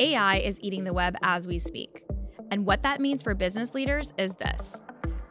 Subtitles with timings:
[0.00, 2.04] AI is eating the web as we speak.
[2.50, 4.80] And what that means for business leaders is this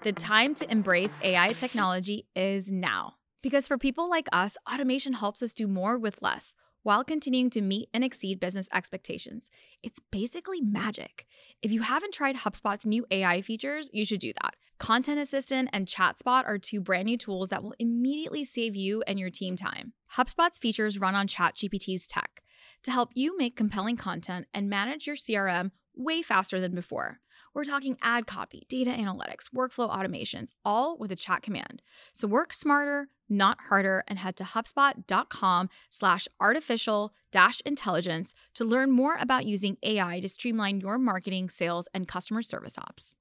[0.03, 3.15] the time to embrace AI technology is now.
[3.41, 7.61] Because for people like us, automation helps us do more with less while continuing to
[7.61, 9.49] meet and exceed business expectations.
[9.83, 11.25] It's basically magic.
[11.61, 14.55] If you haven't tried HubSpot's new AI features, you should do that.
[14.79, 19.19] Content Assistant and ChatSpot are two brand new tools that will immediately save you and
[19.19, 19.93] your team time.
[20.15, 22.43] HubSpot's features run on ChatGPT's tech
[22.83, 27.19] to help you make compelling content and manage your CRM way faster than before.
[27.55, 31.81] We're talking ad copy, data analytics, workflow automations, all with a chat command.
[32.13, 38.91] So work smarter, not harder, and head to HubSpot.com slash artificial dash intelligence to learn
[38.91, 43.15] more about using AI to streamline your marketing, sales, and customer service ops.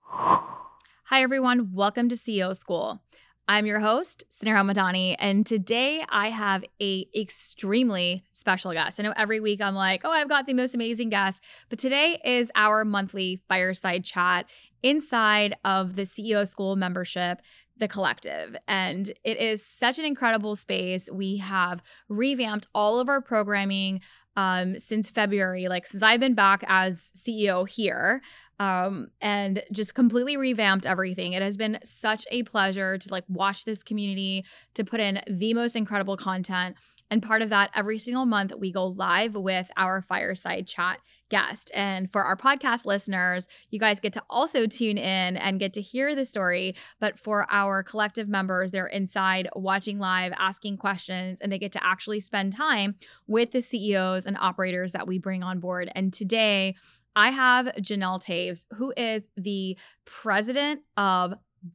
[1.08, 1.70] Hi, everyone.
[1.72, 3.00] Welcome to CEO School.
[3.46, 8.98] I'm your host, Suneera Madani, and today I have a extremely special guest.
[8.98, 12.20] I know every week I'm like, oh, I've got the most amazing guest, but today
[12.24, 14.50] is our monthly fireside chat
[14.82, 17.40] inside of the CEO School membership
[17.76, 18.56] the collective.
[18.66, 21.08] And it is such an incredible space.
[21.12, 24.00] We have revamped all of our programming
[24.36, 28.22] um, since February, like since I've been back as CEO here
[28.58, 31.32] um, and just completely revamped everything.
[31.32, 34.44] It has been such a pleasure to like watch this community,
[34.74, 36.76] to put in the most incredible content.
[37.10, 41.70] And part of that, every single month, we go live with our fireside chat guest.
[41.74, 45.82] And for our podcast listeners, you guys get to also tune in and get to
[45.82, 46.74] hear the story.
[46.98, 51.84] But for our collective members, they're inside watching live, asking questions, and they get to
[51.84, 52.96] actually spend time
[53.26, 55.90] with the CEOs and operators that we bring on board.
[55.94, 56.74] And today,
[57.16, 61.34] I have Jeanelle Teves, who is the president of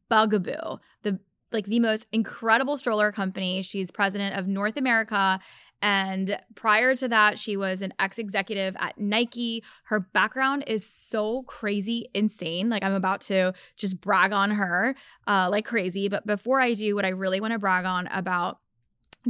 [0.10, 1.20] Bugaboo, the
[1.52, 3.62] like the most incredible stroller company.
[3.62, 5.40] She's president of North America.
[5.82, 9.64] And prior to that, she was an ex executive at Nike.
[9.86, 12.70] Her background is so crazy, insane.
[12.70, 14.96] Like, I'm about to just brag on her
[15.28, 16.08] uh, like crazy.
[16.08, 18.60] But before I do, what I really want to brag on about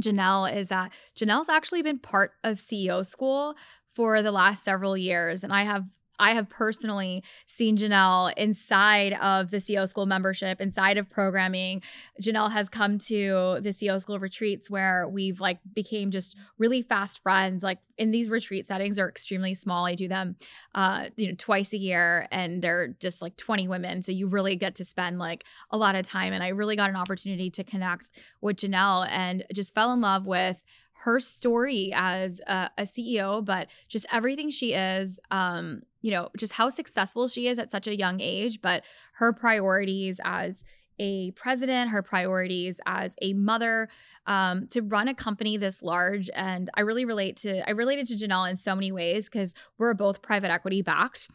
[0.00, 3.56] Jeanelle is that Jeanelle's actually been part of CEO school
[3.86, 5.42] for the last several years.
[5.42, 5.86] And I have
[6.18, 11.82] I have personally seen Jeanelle inside of the CEO School membership, inside of programming.
[12.20, 17.22] Jeanelle has come to the CEO School retreats where we've like became just really fast
[17.22, 17.62] friends.
[17.62, 19.86] Like in these retreat settings are extremely small.
[19.86, 20.36] I do them
[20.74, 24.02] uh, you know, twice a year and they're just like 20 women.
[24.02, 26.32] So you really get to spend like a lot of time.
[26.32, 30.26] And I really got an opportunity to connect with Jeanelle and just fell in love
[30.26, 30.62] with
[31.04, 36.54] her story as a, a, CEO, but just everything she is, um, you know, just
[36.54, 40.64] how successful she is at such a young age, but her priorities as
[40.98, 43.88] a president, her priorities as a mother,
[44.26, 46.28] um, to run a company this large.
[46.34, 49.94] And I really relate to, I related to Jeanelle in so many ways because we're
[49.94, 51.28] both private equity backed.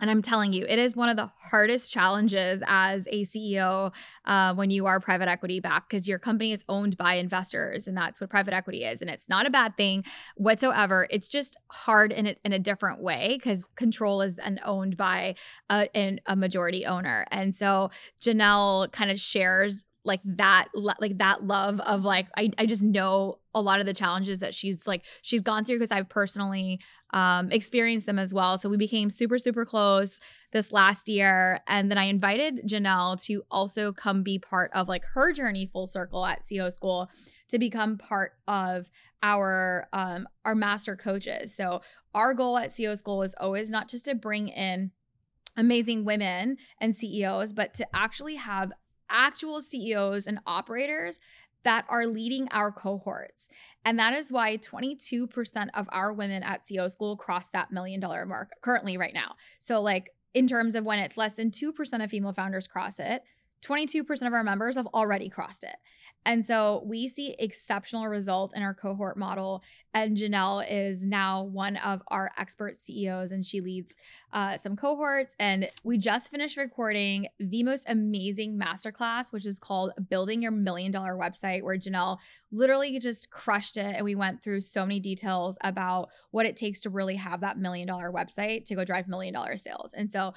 [0.00, 3.92] And I'm telling you, it is one of the hardest challenges as a CEO
[4.24, 7.96] uh, when you are private equity backed because your company is owned by investors, and
[7.96, 9.00] that's what private equity is.
[9.00, 10.04] And it's not a bad thing
[10.36, 11.06] whatsoever.
[11.10, 15.34] It's just hard in a, in a different way because control is and owned by
[15.70, 15.88] a,
[16.26, 17.26] a majority owner.
[17.30, 17.90] And so
[18.20, 23.38] Jeanelle kind of shares like that like that love of like I, I just know
[23.54, 26.80] a lot of the challenges that she's like she's gone through because I've personally
[27.12, 28.56] um experienced them as well.
[28.56, 30.18] So we became super super close
[30.52, 35.04] this last year and then I invited Jeanelle to also come be part of like
[35.14, 37.10] her journey full circle at CEO school
[37.50, 38.88] to become part of
[39.22, 41.54] our um our master coaches.
[41.54, 41.82] So
[42.14, 44.92] our goal at CEO school is always not just to bring in
[45.56, 48.72] amazing women and CEOs, but to actually have
[49.10, 51.18] actual CEOs and operators
[51.62, 53.48] that are leading our cohorts.
[53.84, 58.24] And that is why 22% of our women at CEO school cross that million dollar
[58.24, 59.34] mark currently right now.
[59.58, 63.22] So like in terms of when it's less than 2% of female founders cross it,
[63.62, 65.76] 22% of our members have already crossed it.
[66.26, 69.62] And so we see exceptional results in our cohort model.
[69.94, 73.96] And Jeanelle is now one of our expert CEOs, and she leads
[74.32, 75.34] uh, some cohorts.
[75.38, 80.92] And we just finished recording the most amazing masterclass, which is called Building Your Million
[80.92, 82.18] Dollar Website, where Jeanelle
[82.52, 83.96] literally just crushed it.
[83.96, 87.58] And we went through so many details about what it takes to really have that
[87.58, 89.94] million dollar website to go drive million dollar sales.
[89.94, 90.34] And so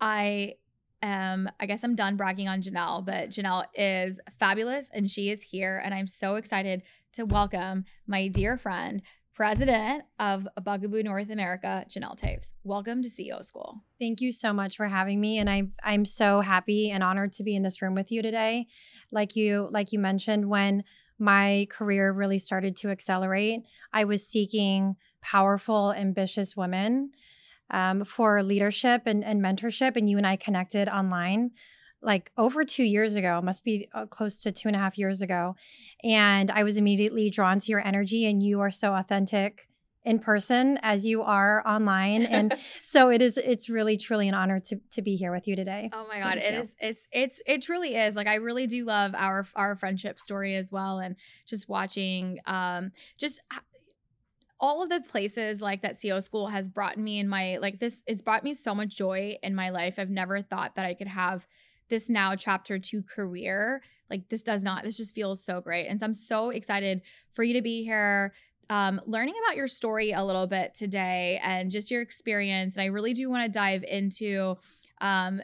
[0.00, 0.54] I
[1.04, 5.42] um, I guess I'm done bragging on Jeanelle, but Jeanelle is fabulous and she is
[5.42, 5.78] here.
[5.84, 9.02] And I'm so excited to welcome my dear friend,
[9.34, 12.54] president of Bugaboo North America, Jeanelle Teves.
[12.62, 13.82] Welcome to CEO School.
[14.00, 15.36] Thank you so much for having me.
[15.36, 18.66] And I, I'm so happy and honored to be in this room with you today.
[19.12, 20.84] Like you, like you mentioned, when
[21.18, 23.60] my career really started to accelerate,
[23.92, 27.10] I was seeking powerful, ambitious women
[27.70, 29.96] um, for leadership and, and mentorship.
[29.96, 31.50] And you and I connected online
[32.04, 35.22] like over two years ago, must be uh, close to two and a half years
[35.22, 35.56] ago.
[36.04, 39.68] And I was immediately drawn to your energy, and you are so authentic
[40.04, 44.60] in person as you are online and so it is it's really truly an honor
[44.60, 46.60] to to be here with you today oh my god Thank it you.
[46.60, 50.56] is it's it's it truly is like i really do love our our friendship story
[50.56, 53.40] as well and just watching um just
[54.64, 58.02] all of the places like that CEO school has brought me in my like this
[58.06, 59.96] it's brought me so much joy in my life.
[59.98, 61.46] I've never thought that I could have
[61.90, 63.82] this now chapter 2 career.
[64.08, 65.88] Like this does not this just feels so great.
[65.88, 67.02] And so I'm so excited
[67.34, 68.32] for you to be here
[68.70, 72.76] um, learning about your story a little bit today and just your experience.
[72.76, 74.56] And I really do want to dive into
[75.02, 75.42] um,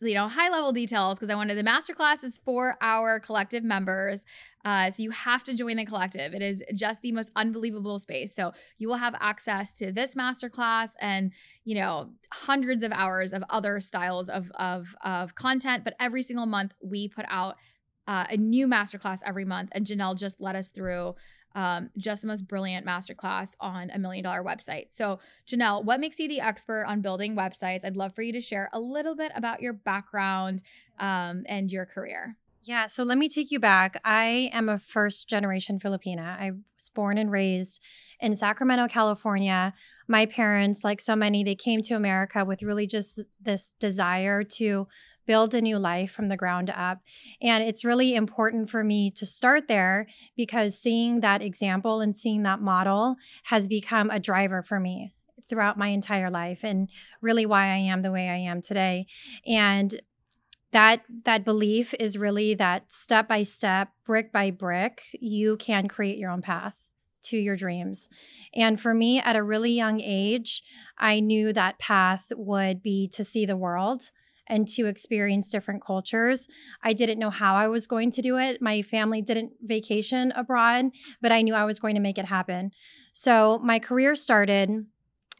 [0.00, 4.24] you know high level details because i wanted the masterclass is for our collective members
[4.64, 6.32] uh, so you have to join the collective.
[6.34, 8.34] It is just the most unbelievable space.
[8.34, 11.32] So you will have access to this masterclass and
[11.64, 16.46] you know hundreds of hours of other styles of of, of content but every single
[16.46, 17.56] month we put out
[18.06, 21.14] uh, a new masterclass every month and jeanelle just led us through
[21.54, 24.86] um, just the most brilliant masterclass on a million dollar website.
[24.90, 27.84] So, Jeanelle, what makes you the expert on building websites?
[27.84, 30.62] I'd love for you to share a little bit about your background
[30.98, 32.36] um, and your career.
[32.66, 34.00] Yeah, so let me take you back.
[34.06, 36.40] I am a first generation Filipina.
[36.40, 37.82] I was born and raised
[38.20, 39.74] in Sacramento, California.
[40.08, 44.88] My parents, like so many, they came to America with really just this desire to
[45.26, 47.00] build a new life from the ground up.
[47.40, 50.06] And it's really important for me to start there
[50.36, 55.14] because seeing that example and seeing that model has become a driver for me
[55.48, 56.88] throughout my entire life and
[57.20, 59.06] really why I am the way I am today.
[59.46, 60.00] And
[60.72, 66.18] that that belief is really that step by step, brick by brick, you can create
[66.18, 66.74] your own path
[67.24, 68.08] to your dreams.
[68.54, 70.62] And for me at a really young age,
[70.98, 74.10] I knew that path would be to see the world
[74.46, 76.48] and to experience different cultures.
[76.82, 78.60] I didn't know how I was going to do it.
[78.60, 80.86] My family didn't vacation abroad,
[81.20, 82.70] but I knew I was going to make it happen.
[83.12, 84.86] So my career started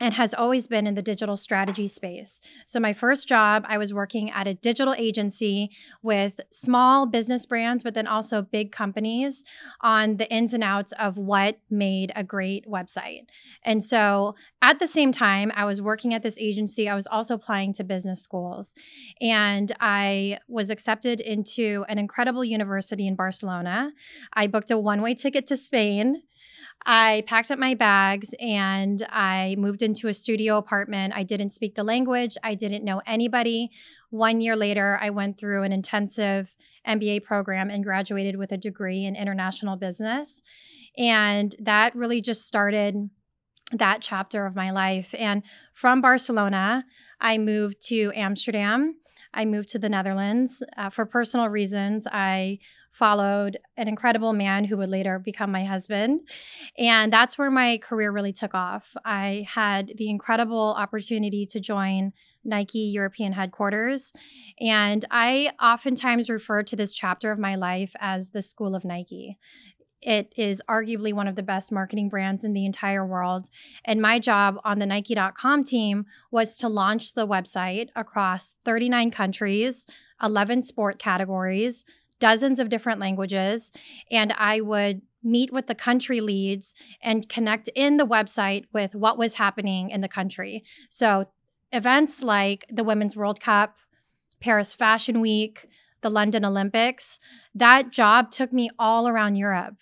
[0.00, 2.40] and has always been in the digital strategy space.
[2.66, 5.70] So, my first job, I was working at a digital agency
[6.02, 9.44] with small business brands, but then also big companies
[9.80, 13.26] on the ins and outs of what made a great website.
[13.62, 17.34] And so, at the same time, I was working at this agency, I was also
[17.34, 18.74] applying to business schools.
[19.20, 23.92] And I was accepted into an incredible university in Barcelona.
[24.32, 26.22] I booked a one way ticket to Spain.
[26.86, 31.14] I packed up my bags and I moved into a studio apartment.
[31.16, 33.70] I didn't speak the language, I didn't know anybody.
[34.10, 36.54] One year later, I went through an intensive
[36.86, 40.42] MBA program and graduated with a degree in international business.
[40.98, 43.10] And that really just started
[43.72, 45.14] that chapter of my life.
[45.18, 46.84] And from Barcelona,
[47.20, 48.96] I moved to Amsterdam.
[49.32, 52.06] I moved to the Netherlands uh, for personal reasons.
[52.12, 52.58] I
[52.94, 56.20] followed an incredible man who would later become my husband.
[56.78, 58.94] And that's where my career really took off.
[59.04, 62.12] I had the incredible opportunity to join
[62.44, 64.12] Nike European headquarters.
[64.60, 69.38] And I oftentimes refer to this chapter of my life as the School of Nike.
[70.00, 73.48] It is arguably one of the best marketing brands in the entire world.
[73.84, 79.86] And my job on the Nike.com team was to launch the website across 39 countries,
[80.22, 81.84] 11 sport categories,
[82.24, 83.70] dozens of different languages.
[84.10, 89.18] And I would meet with the country leads and connect in the website with what
[89.18, 90.64] was happening in the country.
[90.88, 91.26] So,
[91.70, 93.76] events like the Women's World Cup,
[94.40, 95.68] Paris Fashion Week,
[96.00, 97.18] the London Olympics,
[97.54, 99.76] that job took me all around Europe.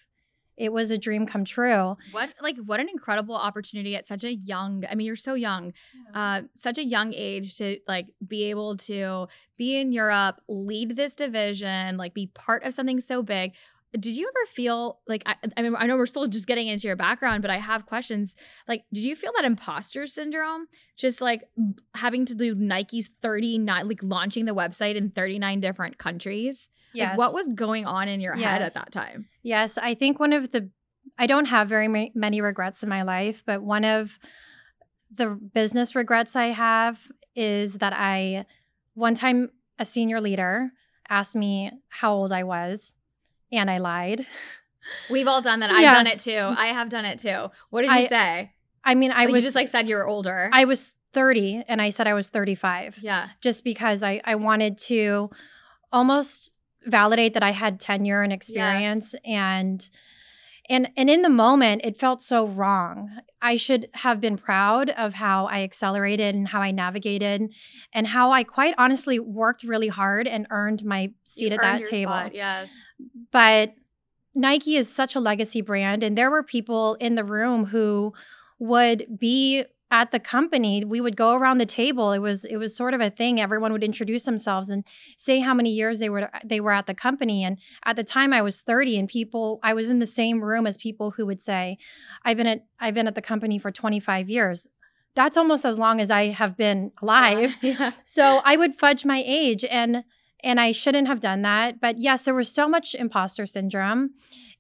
[0.63, 1.97] It was a dream come true.
[2.13, 5.73] What like what an incredible opportunity at such a young I mean you're so young.
[6.15, 9.27] Uh such a young age to like be able to
[9.59, 13.55] be in Europe, lead this division, like be part of something so big.
[13.93, 16.87] Did you ever feel like I, I mean I know we're still just getting into
[16.87, 18.37] your background, but I have questions.
[18.67, 21.43] Like did you feel that imposter syndrome just like
[21.95, 26.71] having to do Nike's 39 like launching the website in 39 different countries?
[26.95, 27.11] Yes.
[27.11, 29.29] Like, what was going on in your head at that time?
[29.43, 30.71] Yes, I think one of the
[31.19, 34.19] I don't have very many regrets in my life, but one of
[35.11, 38.47] the business regrets I have is that I
[38.95, 40.71] one time a senior leader
[41.09, 42.95] asked me how old I was
[43.53, 44.27] and I lied.
[45.11, 45.71] We've all done that.
[45.71, 45.95] I've Yeah.
[45.95, 46.55] done it too.
[46.57, 47.51] I have done it too.
[47.71, 48.53] What did you I- say?
[48.85, 50.51] I mean, I Like, was you just like said you were older.
[50.53, 53.29] I was 30 and I said I was 35 yeah.
[53.41, 55.31] just because I I wanted to
[55.93, 56.53] almost
[56.85, 59.89] validate that I had tenure and experience and
[60.73, 63.21] and and in the moment it felt so wrong.
[63.41, 67.55] I should have been proud of how I accelerated and how I navigated
[67.93, 71.85] and how I quite honestly worked really hard and earned my seat You at that
[71.85, 72.13] table.
[72.13, 72.73] spot, Yes.
[73.31, 73.75] But
[74.35, 78.15] Nike is such a legacy brand and there were people in the room who
[78.59, 82.13] would be at the company we would go around the table.
[82.13, 83.39] It was it was sort of a thing.
[83.39, 84.85] Everyone would introduce themselves and
[85.19, 87.45] say how many years they were they were at the company.
[87.45, 90.67] And at the time I was 30 and people I was in the same room
[90.67, 91.77] as people who would say
[92.25, 94.67] I've been at I've been at the company for 25 years.
[95.15, 97.55] That's almost as long as I have been alive.
[97.63, 97.93] Yeah.
[98.05, 99.63] so I would fudge my age.
[99.65, 100.05] And
[100.43, 101.81] and I shouldn't have done that.
[101.81, 104.11] But yes, there was so much imposter syndrome.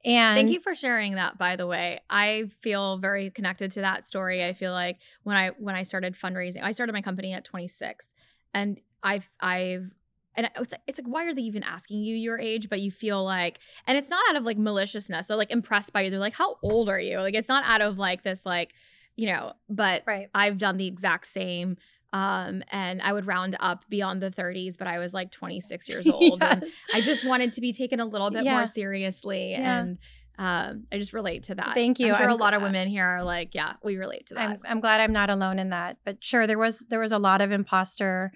[0.04, 2.00] And Thank you for sharing that by the way.
[2.10, 4.44] I feel very connected to that story.
[4.44, 8.12] I feel like when I when I started fundraising, I started my company at 26
[8.52, 9.94] and I've I've
[10.34, 12.90] and it's like, it's like why are they even asking you your age but you
[12.90, 16.18] feel like and it's not out of like maliciousness they're like impressed by you they're
[16.18, 18.72] like how old are you like it's not out of like this like
[19.14, 20.28] you know but right.
[20.34, 21.76] I've done the exact same.
[22.12, 26.08] Um, and I would round up beyond the 30s, but I was like 26 years
[26.12, 26.42] old.
[26.42, 26.64] And
[26.94, 28.52] I just wanted to be taken a little bit Yeah.
[28.52, 29.52] more seriously.
[29.52, 29.78] Yeah.
[29.80, 29.98] And
[30.38, 31.74] um, I just relate to that.
[31.74, 32.08] Thank you.
[32.08, 34.48] I'm sure I'm a lot of women here are like, yeah, we relate to that.
[34.50, 35.98] I'm, I'm glad I'm not alone in that.
[36.04, 38.32] But sure, there was there was a lot of imposter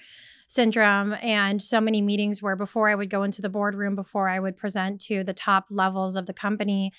[0.49, 4.39] syndrome and so many meetings where before I would go into the boardroom, before I
[4.39, 6.93] would present to the top levels of the company,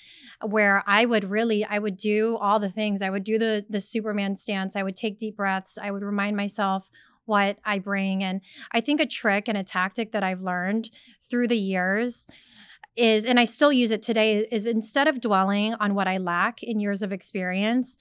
[0.44, 3.02] where I would really I would do all the things.
[3.02, 4.76] I would do the the Superman stance.
[4.76, 5.78] I would take deep breaths.
[5.80, 6.90] I would remind myself
[7.24, 8.24] what I bring.
[8.24, 8.40] And
[8.72, 10.90] I think a trick and a tactic that I've learned
[11.30, 12.26] through the years
[12.96, 16.62] is and I still use it today is instead of dwelling on what I lack
[16.62, 17.96] in years of experience,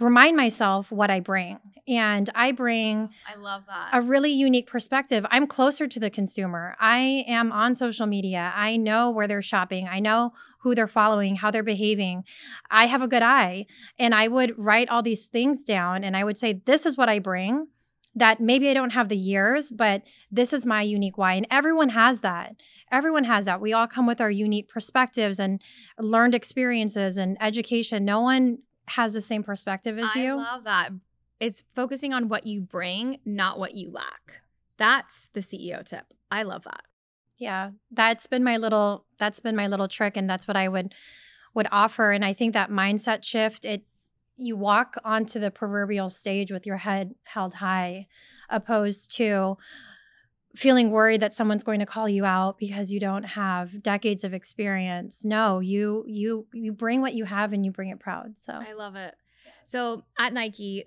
[0.00, 1.58] remind myself what I bring.
[1.88, 3.90] And I bring I love that.
[3.92, 5.26] a really unique perspective.
[5.30, 6.76] I'm closer to the consumer.
[6.78, 8.52] I am on social media.
[8.54, 9.88] I know where they're shopping.
[9.88, 12.24] I know who they're following, how they're behaving.
[12.70, 13.66] I have a good eye.
[13.98, 17.08] And I would write all these things down and I would say, this is what
[17.08, 17.66] I bring.
[18.14, 21.32] That maybe I don't have the years, but this is my unique why.
[21.32, 22.56] And everyone has that.
[22.92, 23.60] Everyone has that.
[23.60, 25.62] We all come with our unique perspectives and
[25.98, 28.04] learned experiences and education.
[28.04, 28.58] No one
[28.88, 30.32] has the same perspective as I you.
[30.32, 30.90] I love that.
[31.40, 34.42] It's focusing on what you bring, not what you lack.
[34.76, 36.06] That's the CEO tip.
[36.30, 36.82] I love that.
[37.38, 40.94] yeah that's been my little that's been my little trick and that's what i would
[41.54, 43.82] would offer and i think that mindset shift it
[44.36, 48.06] you walk onto the proverbial stage with your head held high
[48.48, 49.56] opposed to
[50.54, 54.34] feeling worried that someone's going to call you out because you don't have decades of
[54.34, 58.52] experience no you you you bring what you have and you bring it proud so
[58.52, 59.14] I love it.
[59.64, 60.84] So at Nike,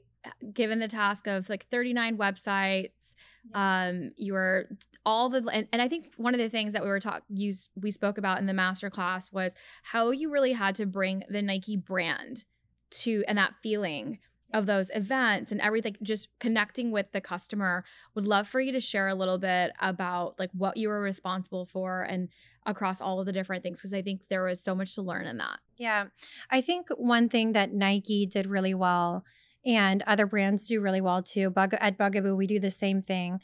[0.54, 3.16] given the task of like 39 websites,
[3.54, 4.66] um, you're
[5.06, 7.54] all the and, and I think one of the things that we were talk you
[7.76, 11.42] we spoke about in the master class was how you really had to bring the
[11.42, 12.46] Nike brand
[12.92, 14.20] to and that feeling
[14.56, 17.84] of those events and everything just connecting with the customer
[18.16, 21.66] would love for you to share a little bit about like what you were responsible
[21.66, 22.30] for and
[22.66, 25.26] across all of the different things because i think there was so much to learn
[25.28, 26.06] in that Yeah.
[26.50, 29.24] I think one thing that Nike did really well
[29.66, 31.50] and other brands do really well too.
[31.50, 33.40] Bug- at Bugaboo, we do the same thing,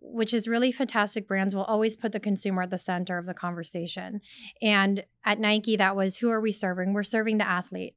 [0.00, 1.26] which is really fantastic.
[1.26, 4.20] Brands will always put the consumer at the center of the conversation.
[4.62, 6.92] And at Nike, that was who are we serving?
[6.94, 7.94] We're serving the athlete.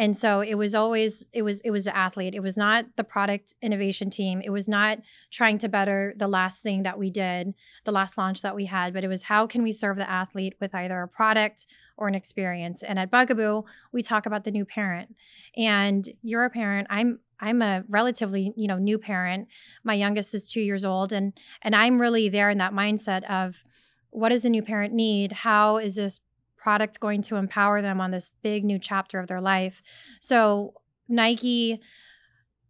[0.00, 2.34] And so it was always it was it was the athlete.
[2.34, 4.40] It was not the product innovation team.
[4.42, 7.52] It was not trying to better the last thing that we did,
[7.84, 10.54] the last launch that we had, but it was how can we serve the athlete
[10.58, 11.66] with either a product
[11.98, 12.82] or an experience.
[12.82, 15.14] And at Bugaboo, we talk about the new parent.
[15.54, 16.86] And you're a parent.
[16.88, 19.48] I'm I'm a relatively, you know, new parent.
[19.84, 23.62] My youngest is 2 years old and and I'm really there in that mindset of
[24.08, 25.32] what does a new parent need?
[25.32, 26.20] How is this
[26.60, 29.82] product going to empower them on this big new chapter of their life?
[30.20, 30.74] So
[31.08, 31.80] Nike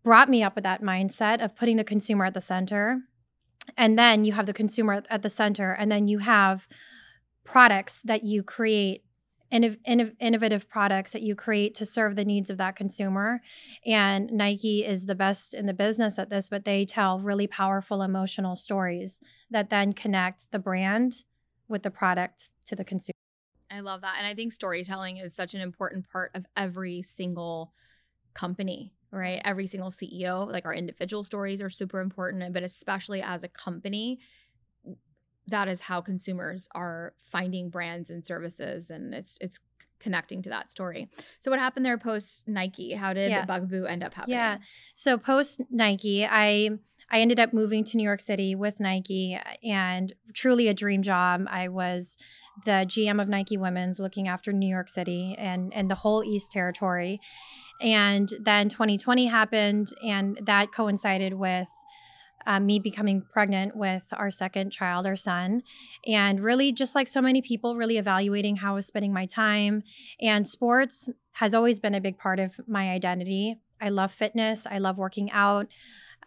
[0.03, 3.01] brought me up with that mindset of putting the consumer at the center.
[3.77, 6.67] And then you have the consumer at the center, and then you have
[7.45, 9.05] products that you create
[9.53, 13.41] innovative products that you create to serve the needs of that consumer.
[13.85, 18.03] And Nike is the best in the business at this, but they tell really powerful
[18.03, 19.21] emotional stories
[19.51, 21.25] that then connect the brand
[21.69, 23.20] with the product to the consumer.
[23.81, 24.17] I love that.
[24.19, 27.73] And I think storytelling is such an important part of every single
[28.35, 29.41] company, right?
[29.45, 34.19] Every single CEO, like our individual stories are super important, but especially as a company,
[35.47, 39.59] that is how consumers are finding brands and services and it's it's
[39.99, 41.09] connecting to that story.
[41.39, 42.93] So what happened there post Nike?
[42.93, 43.45] How did yeah.
[43.45, 44.37] Bugaboo end up happening?
[44.37, 44.59] Yeah.
[44.95, 46.71] So post Nike, I
[47.11, 51.45] I ended up moving to New York City with Nike and truly a dream job.
[51.49, 52.17] I was
[52.65, 56.53] the GM of Nike Women's looking after New York City and and the whole East
[56.53, 57.21] Territory.
[57.81, 61.69] And then 2020 happened and that coincided with
[62.47, 65.63] um, me becoming pregnant with our second child, our son,
[66.07, 69.83] and really just like so many people, really evaluating how I was spending my time.
[70.21, 73.57] And sports has always been a big part of my identity.
[73.81, 75.67] I love fitness, I love working out.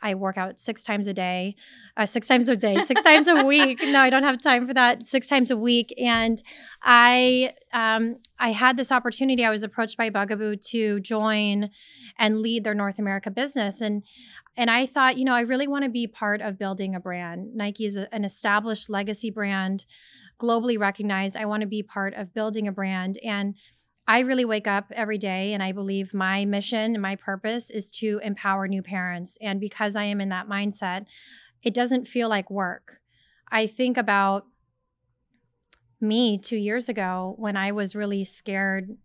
[0.03, 1.55] I work out six times a day,
[1.97, 3.79] uh, six times a day, six times a week.
[3.81, 5.07] No, I don't have time for that.
[5.07, 6.43] Six times a week, and
[6.83, 9.45] I um, I had this opportunity.
[9.45, 11.69] I was approached by Bugaboo to join
[12.19, 14.03] and lead their North America business, and
[14.55, 17.55] and I thought, you know, I really want to be part of building a brand.
[17.55, 19.85] Nike is a, an established legacy brand,
[20.39, 21.35] globally recognized.
[21.35, 23.17] I want to be part of building a brand.
[23.23, 23.55] And
[24.07, 27.89] I really wake up every day and I believe my mission and my purpose is
[27.91, 29.37] to empower new parents.
[29.41, 31.05] And because I am in that mindset,
[31.61, 32.99] it doesn't feel like work.
[33.49, 34.45] I think about
[36.01, 38.97] me two years ago when I was really scared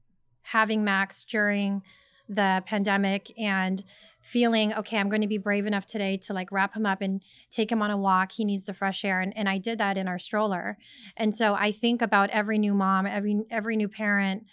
[0.43, 1.83] having Max during
[2.29, 3.85] the pandemic and
[4.21, 7.23] feeling okay i'm going to be brave enough today to like wrap him up and
[7.51, 9.97] take him on a walk he needs the fresh air and, and i did that
[9.97, 10.77] in our stroller
[11.17, 14.45] and so i think about every new mom every every new parent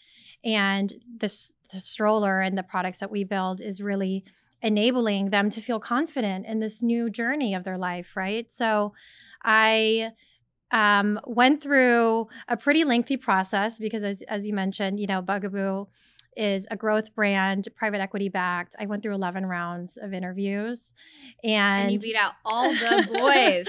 [0.46, 1.28] and the,
[1.74, 4.24] the stroller and the products that we build is really
[4.62, 8.52] enabling them to feel confident in this new journey of their life right?
[8.52, 8.94] So
[9.44, 10.12] i
[10.72, 15.86] um, went through a pretty lengthy process because as, as you mentioned you know bugaboo
[16.36, 18.76] is a growth brand, private equity backed.
[18.80, 20.94] I went through 11 rounds of interviews
[21.44, 23.68] and, and you beat out all the boys.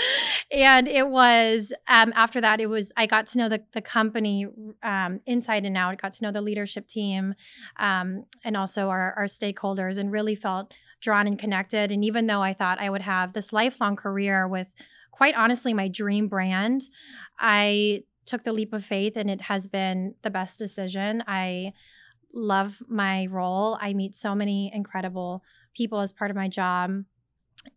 [0.50, 4.46] and it was, um, after that, it was, I got to know the, the company
[4.82, 7.34] um, inside and out, I got to know the leadership team
[7.78, 11.92] um, and also our, our stakeholders and really felt drawn and connected.
[11.92, 14.68] And even though I thought I would have this lifelong career with,
[15.10, 16.82] quite honestly, my dream brand,
[17.38, 21.22] I took the leap of faith and it has been the best decision.
[21.26, 21.72] I
[22.36, 23.78] love my role.
[23.80, 25.42] I meet so many incredible
[25.74, 27.04] people as part of my job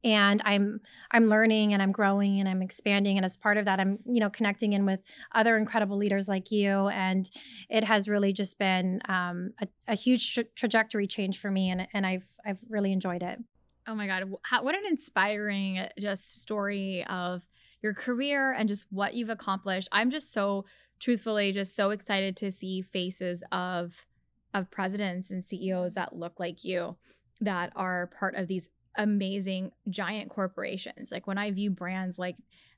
[0.04, 0.80] and i'm
[1.12, 4.19] i'm learning and i'm growing and i'm expanding and as part of that i'm you
[4.19, 5.00] know connecting in with
[5.34, 7.32] other incredible leaders like you and
[7.69, 11.88] it has really just been um, a, a, huge tra- trajectory change for me and,
[11.93, 13.39] and i've i've really enjoyed it
[13.88, 17.41] oh my god How, what an inspiring just story of
[17.82, 20.65] your career and just what you've accomplished i'm just so
[21.00, 24.06] truthfully just so excited to see faces of
[24.53, 26.97] of presidents and CEOs that look like you
[27.41, 31.12] that are part of these amazing giant corporations.
[31.12, 32.35] Like when I view brands like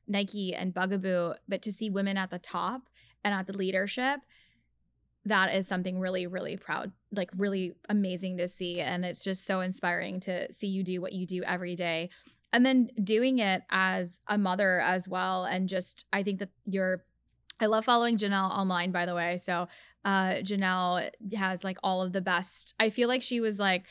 [0.08, 2.82] Nike and Bugaboo, but to see women at the top
[3.24, 4.20] and at the leadership,
[5.26, 8.80] that is something really, really proud, like really amazing to see.
[8.80, 12.10] And it's just so inspiring to see you do what you do every day.
[12.54, 15.46] And then doing it as a mother as well.
[15.46, 17.04] And just, I think that you're
[17.62, 19.38] I love following Jeanelle online, by the way.
[19.38, 19.68] So
[20.04, 22.74] uh Jeanelle has like all of the best.
[22.80, 23.86] I feel like she was like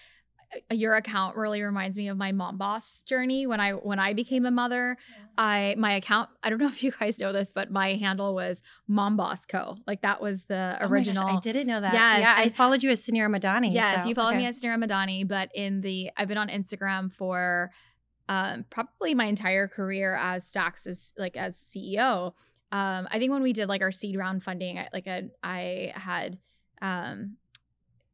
[0.52, 4.14] uh, your account really reminds me of my mom boss journey when I when I
[4.14, 4.96] became a mother.
[5.08, 5.24] Yeah.
[5.38, 8.62] I my account I don't know if you guys know this, but my handle was
[8.88, 9.76] Mom Boss Co.
[9.86, 11.24] Like that was the oh original.
[11.24, 11.92] Gosh, I didn't know that.
[11.92, 13.72] Yes, yeah, I, I followed you as Suneera Madani.
[13.72, 14.38] Yes, so, you followed okay.
[14.38, 17.70] me as Suneera Madani, but in the I've been on Instagram for
[18.28, 22.32] um, probably my entire career as Stax as like as CEO
[22.72, 25.92] um, I think when we did like our seed round funding, I, like a, I
[25.94, 26.38] had,
[26.80, 27.36] um,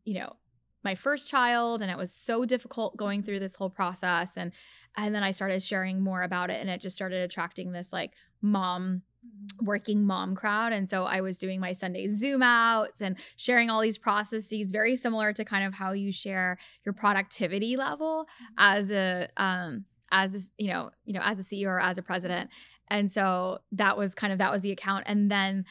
[0.05, 0.37] you know,
[0.83, 4.53] my first child, and it was so difficult going through this whole process, and
[4.97, 8.13] and then I started sharing more about it, and it just started attracting this like
[8.41, 9.65] mom mm-hmm.
[9.65, 13.81] working mom crowd and so i was doing my sunday zoom outs and sharing all
[13.81, 18.55] these processes very similar to kind of how you share your productivity level mm-hmm.
[18.59, 22.03] as a um as a, you know you know as a ceo or as a
[22.03, 22.51] president
[22.89, 25.05] and so that was kind of that was the account.
[25.07, 25.65] And then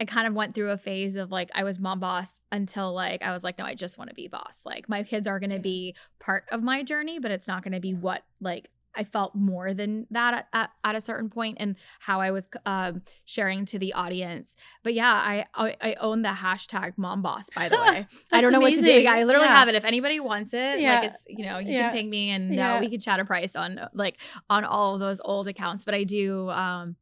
[0.00, 3.22] I kind of went through a phase of like I was mom boss until like
[3.22, 5.50] I was like no I just want to be boss like my kids are going
[5.50, 9.04] to be part of my journey but it's not going to be what like I
[9.04, 13.64] felt more than that at, at, a certain point and how I was um, sharing
[13.66, 14.56] to the audience.
[14.82, 18.06] But yeah, I, I, I own the hashtag mom boss, by the way.
[18.32, 18.84] I don't know amazing.
[18.84, 19.08] what to do.
[19.08, 19.56] I literally yeah.
[19.56, 19.74] have it.
[19.74, 21.00] If anybody wants it, yeah.
[21.00, 21.82] like it's, you know, you yeah.
[21.82, 25.00] can ping me and uh, we can chat a price on like on all of
[25.00, 25.84] those old accounts.
[25.84, 26.96] But I do, um,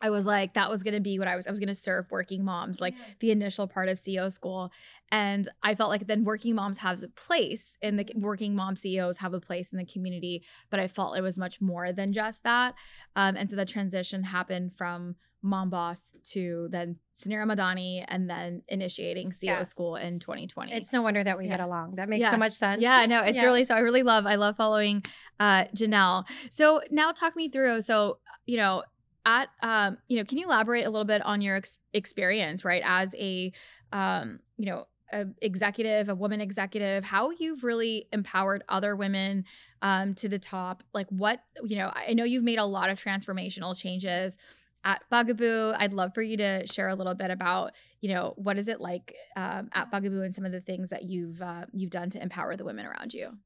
[0.00, 1.46] I was like, that was gonna be what I was.
[1.46, 4.72] I was gonna serve working moms, like the initial part of CEO school.
[5.12, 9.18] And I felt like then working moms have a place in the working mom CEOs
[9.18, 12.44] have a place in the community, but I felt it was much more than just
[12.44, 12.74] that.
[13.16, 18.62] Um, and so the transition happened from mom boss to then Suneera Madani and then
[18.68, 19.62] initiating CEO yeah.
[19.62, 20.72] school in 2020.
[20.72, 21.56] It's no wonder that we yeah.
[21.56, 21.94] get along.
[21.96, 22.30] That makes yeah.
[22.30, 22.82] so much sense.
[22.82, 25.02] Yeah, no, it's really so I really love I love following
[25.38, 26.24] uh Jeanelle.
[26.50, 27.80] So now talk me through.
[27.80, 28.82] So, you know,
[29.24, 32.82] at um, you know, can you elaborate a little bit on your ex- experience, right,
[32.84, 33.52] as a
[33.92, 39.44] um, you know, a executive, a woman executive, how you've really empowered other women
[39.82, 40.82] um, to the top.
[40.94, 44.38] Like what, you know, I know you've made a lot of transformational changes
[44.84, 45.72] at Bugaboo.
[45.76, 48.80] I'd love for you to share a little bit about, you know, what is it
[48.80, 52.22] like um, at Bugaboo and some of the things that you've uh, you've done to
[52.22, 53.36] empower the women around you.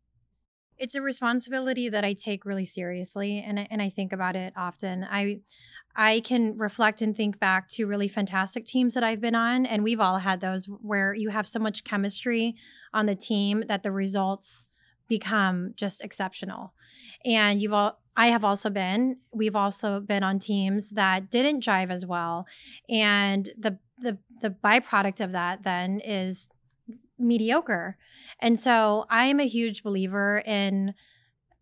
[0.78, 5.06] It's a responsibility that I take really seriously and and I think about it often.
[5.08, 5.40] I
[5.96, 9.84] I can reflect and think back to really fantastic teams that I've been on and
[9.84, 12.56] we've all had those where you have so much chemistry
[12.92, 14.66] on the team that the results
[15.08, 16.72] become just exceptional.
[17.24, 21.90] And you've all I have also been we've also been on teams that didn't jive
[21.90, 22.46] as well
[22.88, 26.48] and the the the byproduct of that then is
[27.18, 27.96] mediocre.
[28.40, 30.94] And so I am a huge believer in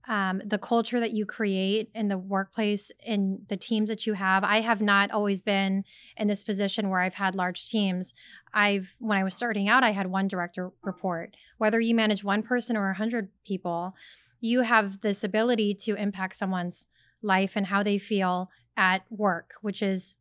[0.09, 4.43] um, the culture that you create in the workplace, in the teams that you have.
[4.43, 5.85] I have not always been
[6.17, 8.13] in this position where I've had large teams.
[8.53, 11.37] I've, when I was starting out, I had one director report.
[11.59, 13.95] Whether you manage one person or a hundred people,
[14.41, 16.89] you have this ability to impact someone's
[17.23, 20.17] life and how they feel at work, which is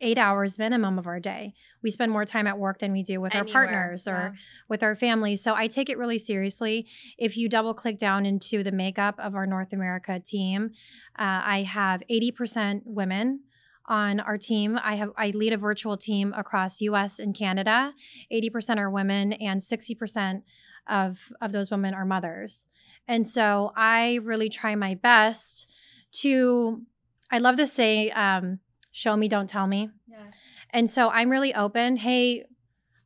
[0.00, 1.54] eight hours minimum of our day.
[1.82, 3.62] We spend more time at work than we do with Anywhere.
[3.62, 4.40] our partners or yeah.
[4.68, 5.42] with our families.
[5.42, 6.86] So I take it really seriously.
[7.18, 10.70] If you double click down into the makeup of our North America team,
[11.18, 13.40] uh, I have 80% women
[13.86, 14.78] on our team.
[14.82, 17.94] I have I lead a virtual team across US and Canada.
[18.32, 20.42] 80% are women and 60%
[20.88, 22.66] of of those women are mothers.
[23.08, 25.70] And so I really try my best
[26.20, 26.82] to
[27.30, 28.60] I love to say um,
[28.92, 29.90] show me don't tell me.
[30.06, 30.30] Yeah.
[30.70, 31.96] and so i'm really open.
[31.96, 32.44] Hey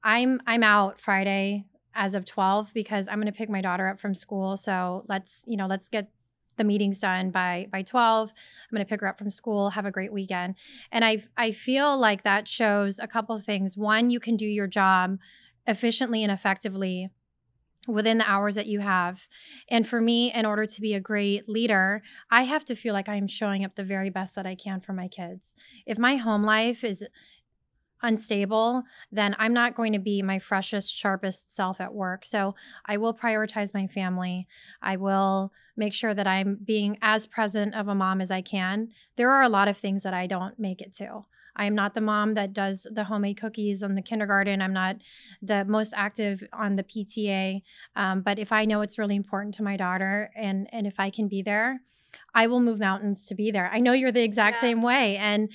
[0.05, 3.99] i'm i'm out friday as of 12 because i'm going to pick my daughter up
[3.99, 4.57] from school.
[4.57, 6.11] So let's you know let's get
[6.57, 9.71] the meetings done by by 12 i'm going to pick her up from school.
[9.71, 10.57] Have a great weekend.
[10.93, 13.77] And i i feel like that shows a couple of things.
[13.77, 15.19] One you can do your job
[15.67, 17.11] efficiently and effectively
[17.87, 19.29] within the hours that you have.
[19.69, 23.09] And for me, in order to be a great leader, I have to feel like
[23.09, 25.55] I'm showing up the very best that I can for my kids.
[25.87, 27.05] If my home life is
[28.03, 32.25] unstable, then I'm not going to be my freshest, sharpest self at work.
[32.25, 34.47] So I will prioritize my family.
[34.83, 38.89] I will make sure that I'm being as present of a mom as I can.
[39.17, 41.25] There are a lot of things that I don't make it to.
[41.57, 44.63] I am not the mom that does the homemade cookies on the kindergarten.
[44.63, 44.97] I'm not
[45.43, 47.63] the most active on the PTA.
[47.97, 51.11] Um, but if I know it's really important to my daughter and and if I
[51.11, 51.81] can be there,
[52.35, 53.69] I will move mountains to be there.
[53.73, 54.61] I know you're the exact yeah.
[54.61, 55.51] same way, and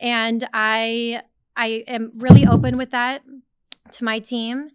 [0.00, 1.22] and I
[1.56, 3.22] I am really open with that
[3.92, 4.70] to my team.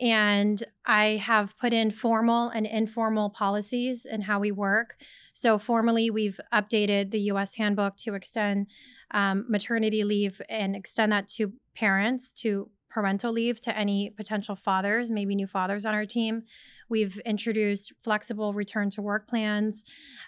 [0.00, 4.96] And I have put in formal and informal policies and in how we work.
[5.32, 8.68] So, formally, we've updated the US handbook to extend
[9.10, 15.10] um, maternity leave and extend that to parents to parental leave to any potential fathers,
[15.10, 16.42] maybe new fathers on our team.
[16.88, 19.84] We've introduced flexible return to work plans.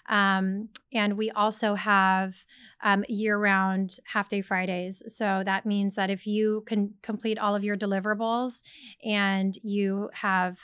[0.07, 2.35] Um, and we also have
[2.83, 5.01] um, year round half day Fridays.
[5.07, 8.61] So that means that if you can complete all of your deliverables
[9.03, 10.57] and you have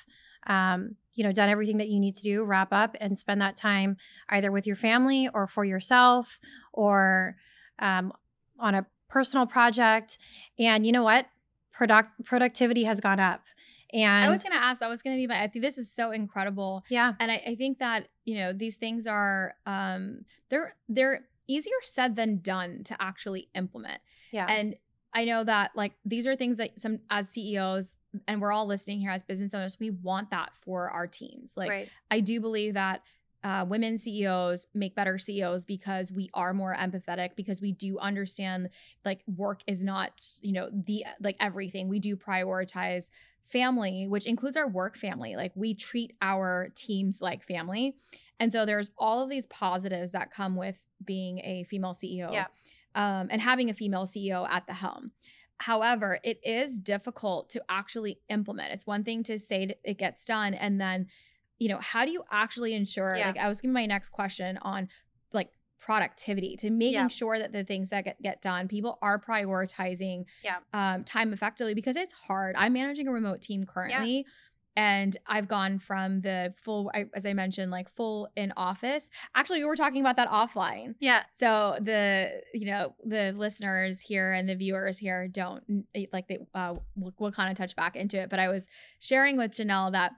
[0.46, 3.58] um, you know done everything that you need to do wrap up and spend that
[3.58, 3.98] time
[4.30, 6.40] either with your family or for yourself
[6.72, 7.36] or
[7.80, 8.14] um,
[8.60, 10.18] on a personal project.
[10.60, 11.28] And you know what?
[11.72, 13.44] Product productivity has gone up.
[13.94, 15.78] And I was going to ask, that was going to be my, I think this
[15.78, 16.84] is so incredible.
[16.90, 17.14] Yeah.
[17.20, 22.16] And I, I think that, you know, these things are, um, they're, they're easier said
[22.16, 24.02] than done to actually implement.
[24.32, 24.46] Yeah.
[24.50, 24.76] And
[25.14, 27.96] I know that like these are things that some as CEOs
[28.28, 31.54] and we're all listening here as business owners, we want that for our teams.
[31.56, 31.90] Like right.
[32.12, 33.04] I do believe that
[33.44, 38.70] uh, women CEOs make better CEOs because we are more empathetic because we do understand
[39.06, 43.10] like work is not you know the like everything we do prioritize
[43.52, 47.96] family which includes our work family like we treat our teams like family
[48.40, 52.48] and so there's all of these positives that come with being a female CEO Yeah.
[52.96, 55.12] um, and having a female CEO at the helm.
[55.60, 58.74] However, it is difficult to actually implement.
[58.74, 61.08] It's one thing to say it gets done, and then,
[61.60, 63.16] you know, how do you actually ensure?
[63.16, 63.28] Yeah.
[63.28, 64.90] Like, I was giving my next question on
[65.34, 67.08] like productivity to making Yeah.
[67.08, 70.58] sure that the things that get, get done, people are prioritizing Yeah.
[70.74, 72.56] um, time effectively because it's hard.
[72.58, 74.26] I'm managing a remote team currently.
[74.76, 79.10] And I've gone from the full, I- as I mentioned, like full in office.
[79.34, 80.94] Actually, we were talking about that offline.
[81.00, 81.24] Yeah.
[81.34, 85.64] So the you know the listeners here and the viewers here don't
[86.14, 88.30] like they uh, we'll, we'll kind of touch back into it.
[88.30, 88.68] But I was
[89.00, 90.12] sharing with Jeanelle that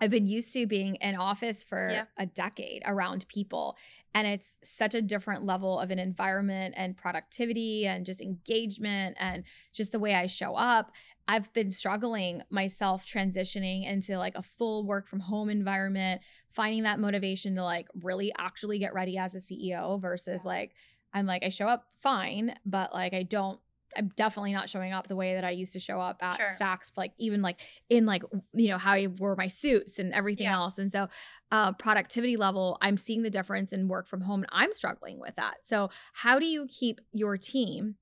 [0.00, 2.04] I've been used to being in office for Yeah.
[2.18, 3.76] a decade around people,
[4.14, 9.44] and it's such a different level of an environment and productivity and just engagement and
[9.72, 10.92] just the way I show up.
[11.28, 17.00] I've been struggling myself transitioning into like a full work from home environment, finding that
[17.00, 20.48] motivation to like really actually get ready as a CEO versus Yeah.
[20.48, 20.74] like
[21.12, 23.58] I'm like I show up fine, but like I don't
[23.96, 26.46] I'm definitely not showing up the way that I used to show up at Sure.
[26.60, 30.44] Stax, like even like in like you know how I wore my suits and everything
[30.46, 30.54] Yeah.
[30.56, 30.78] else.
[30.78, 31.08] And so,
[31.50, 35.36] uh, productivity level, I'm seeing the difference in work from home, and I'm struggling with
[35.36, 35.58] that.
[35.64, 37.96] So, how do you keep your team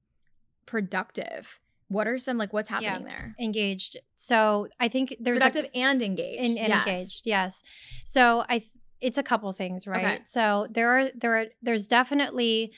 [0.67, 1.61] productive?
[1.89, 2.81] What are some like what's Yeah.
[2.81, 3.35] happening there?
[3.39, 3.99] Engaged.
[4.17, 6.41] So I think there's a- Productive and engaged.
[6.45, 6.87] and, and yes.
[6.87, 7.63] engaged yes
[8.05, 10.23] so i th- it's a couple things right Okay.
[10.27, 12.73] so there are there are there's definitely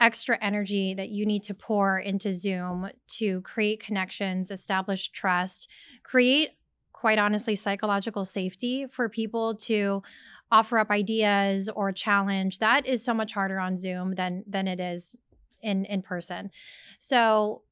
[0.00, 5.68] extra energy that you need to pour into zoom to create connections establish trust
[6.04, 6.50] create
[6.92, 10.02] quite honestly psychological safety for people to
[10.50, 12.58] offer up ideas or challenge.
[12.58, 15.16] That is so much harder on zoom than than it is
[15.62, 16.50] in in person.
[16.98, 17.62] So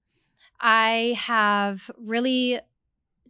[0.58, 2.58] i have really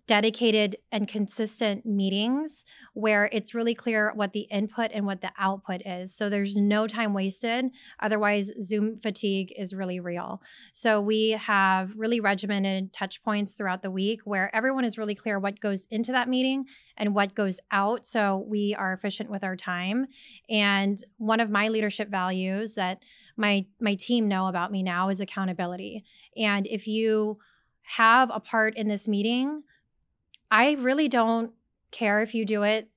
[0.07, 2.65] dedicated and consistent meetings
[2.95, 6.15] where it's really clear what the input and what the output is.
[6.15, 7.67] So there's no time wasted.
[8.01, 10.41] Otherwise, Zoom fatigue is really real.
[10.73, 15.39] So we have really regimented touch points throughout the week where everyone is really clear
[15.41, 16.67] what goes into that meeting
[16.97, 18.07] and what goes out.
[18.07, 20.07] So we are efficient with our time.
[20.49, 23.03] And one of my leadership values that
[23.37, 26.05] my my team know about me now is accountability.
[26.37, 27.39] And if you
[27.83, 29.63] have a part in this meeting,
[30.51, 31.53] I really don't
[31.91, 32.91] care if you do it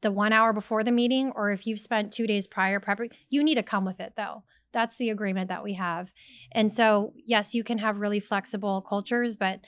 [0.00, 3.12] the one hour before the meeting or if you've spent two days prior prepping.
[3.30, 4.44] You need to come with it though.
[4.72, 6.10] That's the agreement that we have.
[6.52, 9.60] And so, yes, you can have really flexible cultures, but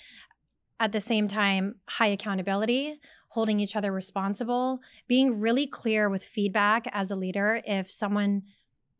[0.79, 6.87] at the same time, high accountability, holding each other responsible, being really clear with feedback
[6.93, 8.43] as a leader if someone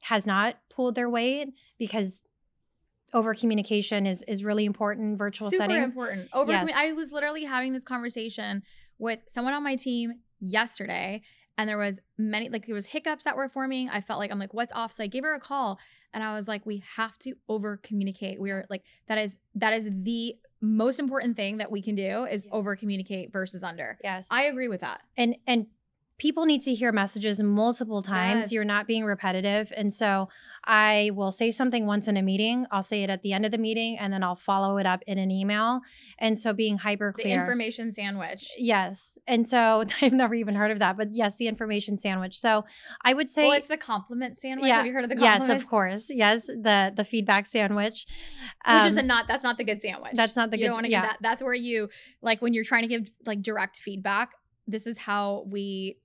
[0.05, 2.23] has not pulled their weight because
[3.15, 6.29] over communication is is really important virtual Super settings important.
[6.33, 6.71] Over Yes.
[6.75, 8.63] I was literally having this conversation
[8.99, 11.23] with someone on my team yesterday
[11.59, 13.89] and there was many like there was hiccups that were forming.
[13.89, 15.79] I felt like I'm like what's off so I gave her a call
[16.13, 18.41] and I was like we have to over communicate.
[18.41, 22.25] We are like that is that is the most important thing that we can do
[22.25, 22.51] is Yes.
[22.53, 23.99] over communicate versus under.
[24.03, 25.03] yes I agree with that.
[25.17, 25.67] and and
[26.19, 28.53] people need to hear messages multiple times Yes.
[28.53, 30.29] you're not being repetitive and so
[30.65, 33.53] i will say something once in a meeting i'll say it at the end of
[33.53, 35.81] the meeting and then i'll follow it up in an email
[36.19, 37.27] and so being hyper clear.
[37.37, 38.49] The information sandwich.
[38.59, 42.65] yes and so i've never even heard of that but yes the information sandwich so
[43.05, 44.69] i would say well, it's the compliment sandwich.
[44.69, 44.77] Yeah.
[44.77, 45.51] Have you heard of the compliment?
[45.51, 48.07] yes of course yes the the feedback sandwich
[48.67, 50.13] Which is Um, a not that's not the good sandwich.
[50.15, 51.03] that's not the you good- don't want to yeah.
[51.03, 51.19] give that.
[51.21, 51.89] That's where you
[52.23, 54.31] like when you're trying to give like direct feedback.
[54.67, 55.99] This is how we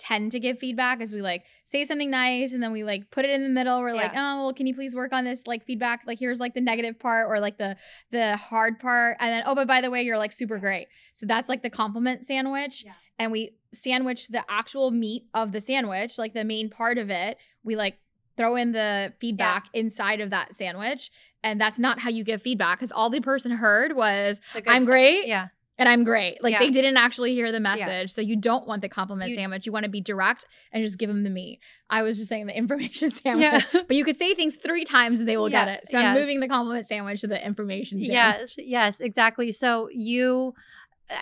[0.00, 3.24] tend to give feedback is we like say something nice and then we like put
[3.24, 3.80] it in the middle.
[3.80, 6.00] We're like, oh well, can you please work on this like feedback?
[6.06, 7.76] Like here's like the negative part or like the
[8.10, 9.18] the hard part.
[9.20, 10.88] And then, oh, but by the way, you're like super great.
[11.12, 12.84] So that's like the compliment sandwich.
[12.84, 12.92] Yeah.
[13.18, 17.36] And we sandwich the actual meat of the sandwich, like the main part of it.
[17.62, 17.98] We like
[18.36, 21.10] throw in the feedback inside of that sandwich.
[21.44, 24.86] And that's not how you give feedback because all the person heard was, I'm stuff.
[24.86, 25.48] great yeah
[25.80, 26.40] and I'm great.
[26.44, 26.60] Like Yeah.
[26.60, 28.10] they didn't actually hear the message.
[28.12, 29.66] So you don't want the compliment You- sandwich.
[29.66, 31.58] You want to be direct and just give them the meat.
[31.88, 33.66] I was just saying the information sandwich.
[33.72, 35.88] yeah But you could say things three times and they will get it.
[35.88, 38.54] So I'm moving the compliment sandwich to the information sandwich.
[38.56, 39.50] Yes, yes, exactly.
[39.50, 40.54] So you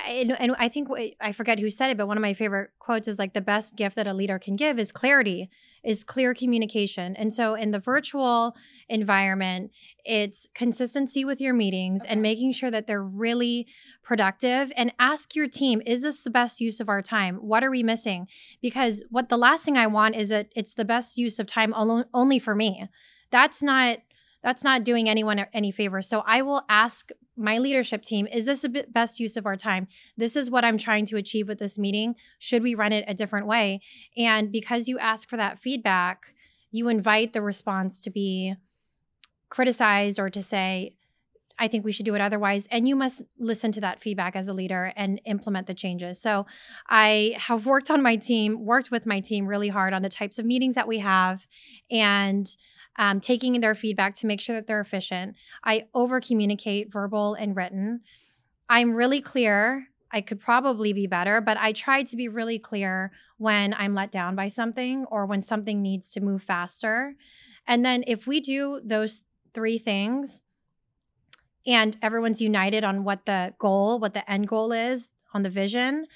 [0.06, 0.88] and, and I think
[1.20, 3.76] I forget who said it, but one of my favorite quotes is like the best
[3.76, 5.48] gift that a leader can give is clarity,
[5.84, 7.16] is clear communication.
[7.16, 8.54] And so in the virtual
[8.88, 9.70] environment,
[10.04, 12.12] it's consistency with your meetings okay.
[12.12, 13.66] and making sure that they're really
[14.02, 17.36] productive and ask your team, is this the best use of our time?
[17.36, 18.26] What are we missing?
[18.60, 21.72] Because what the last thing I want is that it's the best use of time
[22.12, 22.88] only for me.
[23.30, 23.98] That's not
[24.42, 26.00] that's not doing anyone any favor.
[26.00, 29.86] So I will ask my leadership team, is this the best use of our time?
[30.16, 32.14] This is what I'm trying to achieve with this meeting.
[32.38, 33.80] Should we run it a different way?
[34.16, 36.34] And because you ask for that feedback,
[36.70, 38.54] you invite the response to be
[39.48, 40.94] criticized or to say,
[41.58, 42.68] I think we should do it otherwise.
[42.70, 46.20] And you must listen to that feedback as a leader and implement the changes.
[46.20, 46.46] So
[46.88, 50.38] I have worked on my team, worked with my team really hard on the types
[50.38, 51.48] of meetings that we have.
[51.90, 52.48] And
[52.98, 55.36] um, taking their feedback to make sure that they're efficient.
[55.64, 58.00] I over communicate verbal and written.
[58.68, 59.88] I'm really clear.
[60.10, 64.10] I could probably be better, but I try to be really clear when I'm let
[64.10, 67.14] down by something or when something needs to move faster.
[67.66, 69.22] And then if we do those
[69.54, 70.42] three things
[71.66, 76.06] and everyone's united on what the goal, what the end goal is, on the vision,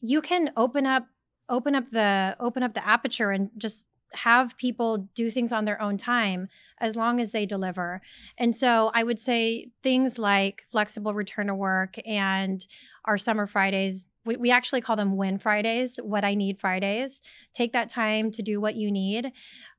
[0.00, 1.06] you can open up
[1.48, 5.80] open up the open up the aperture and just have people do things on their
[5.80, 6.48] own time
[6.78, 8.00] as long as they deliver.
[8.38, 12.64] And so I would say things like flexible return to work and
[13.04, 14.06] our summer Fridays.
[14.24, 17.20] We, we actually call them win Fridays, what I need Fridays.
[17.52, 19.32] Take that time to do what you need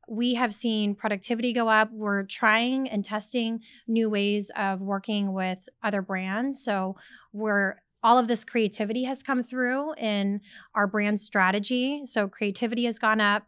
[0.07, 1.91] we have seen productivity go up.
[1.91, 6.63] We're trying and testing new ways of working with other brands.
[6.63, 6.95] So
[7.33, 10.39] we're all of this creativity has come through in
[10.75, 12.05] our brand strategy.
[12.05, 13.47] So creativity has gone up,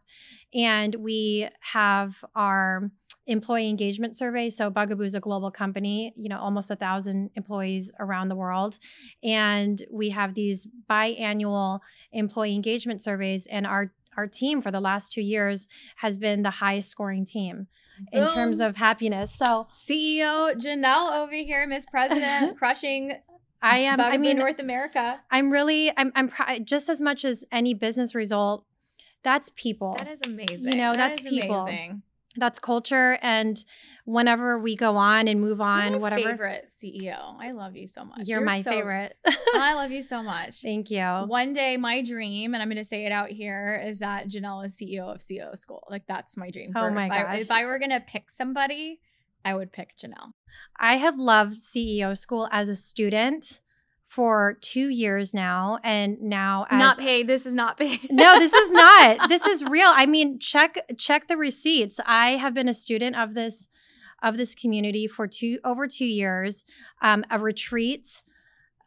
[0.52, 2.90] and we have our
[3.28, 4.50] employee engagement survey.
[4.50, 8.78] So Bugaboo is a global company, you know, almost a thousand employees around the world.
[9.22, 11.78] And we have these biannual
[12.10, 13.46] employee engagement surveys.
[13.46, 15.68] And our our team for the last two years
[15.98, 17.68] has been the highest scoring team
[18.10, 18.34] in Boom.
[18.34, 19.32] terms of happiness.
[19.36, 23.12] So CEO Jeanelle over here, Miss President, crushing
[23.60, 24.00] I am.
[24.00, 25.20] I mean, North America.
[25.30, 25.92] I'm really.
[25.96, 26.12] I'm.
[26.14, 28.64] I'm pr- just as much as any business result.
[29.22, 29.96] That's people.
[29.98, 30.72] That is amazing.
[30.72, 31.62] You know, that that's people.
[31.62, 32.02] Amazing.
[32.36, 33.62] That's culture, and
[34.04, 36.20] whenever we go on and move on, whatever.
[36.22, 36.30] my whatever.
[36.30, 37.36] Favorite CEO.
[37.40, 38.28] I love you so much.
[38.28, 39.16] You're, You're my so, favorite.
[39.54, 40.60] I love you so much.
[40.62, 41.04] Thank you.
[41.26, 44.64] One day, my dream, and I'm going to say it out here, is that Jeanelle
[44.64, 45.82] is CEO of CEO School.
[45.90, 46.72] Like that's my dream.
[46.76, 47.26] oh my if gosh!
[47.28, 49.00] I, if I were going to pick somebody,
[49.44, 50.32] I would pick Jeanelle.
[50.78, 53.60] I have loved CEO School as a student
[54.04, 57.26] for two years now and now as, not paid.
[57.26, 58.10] This is not paid.
[58.10, 58.88] No this is not.
[59.28, 59.90] This is real.
[59.94, 62.00] I mean check check the receipts.
[62.06, 63.68] I have been a student of this
[64.22, 66.64] of this community for two over two years
[67.02, 68.22] um, a retreat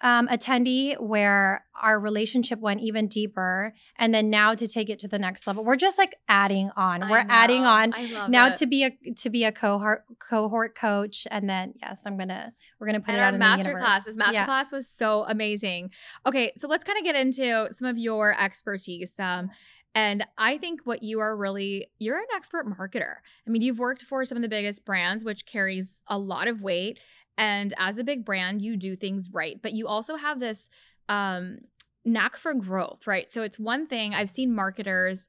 [0.01, 5.07] um, attendee where our relationship went even deeper and then now to take it to
[5.07, 7.93] the next level we're just like adding on we're adding on
[8.29, 8.55] now it.
[8.55, 12.87] to be a to be a cohort cohort coach and then yes i'm gonna we're
[12.87, 14.45] gonna put and it out in master class this master yeah.
[14.45, 15.89] class was so amazing
[16.25, 19.49] okay so let's kind of get into some of your expertise um
[19.93, 23.15] and I think what you are really, you're an expert marketer.
[23.45, 26.61] I mean, you've worked for some of the biggest brands, which carries a lot of
[26.61, 26.99] weight.
[27.41, 30.69] And as a big brand, you do things right, but you also have this
[31.09, 31.61] um,
[32.05, 33.31] knack for growth, right?
[33.31, 35.27] So it's one thing I've seen marketers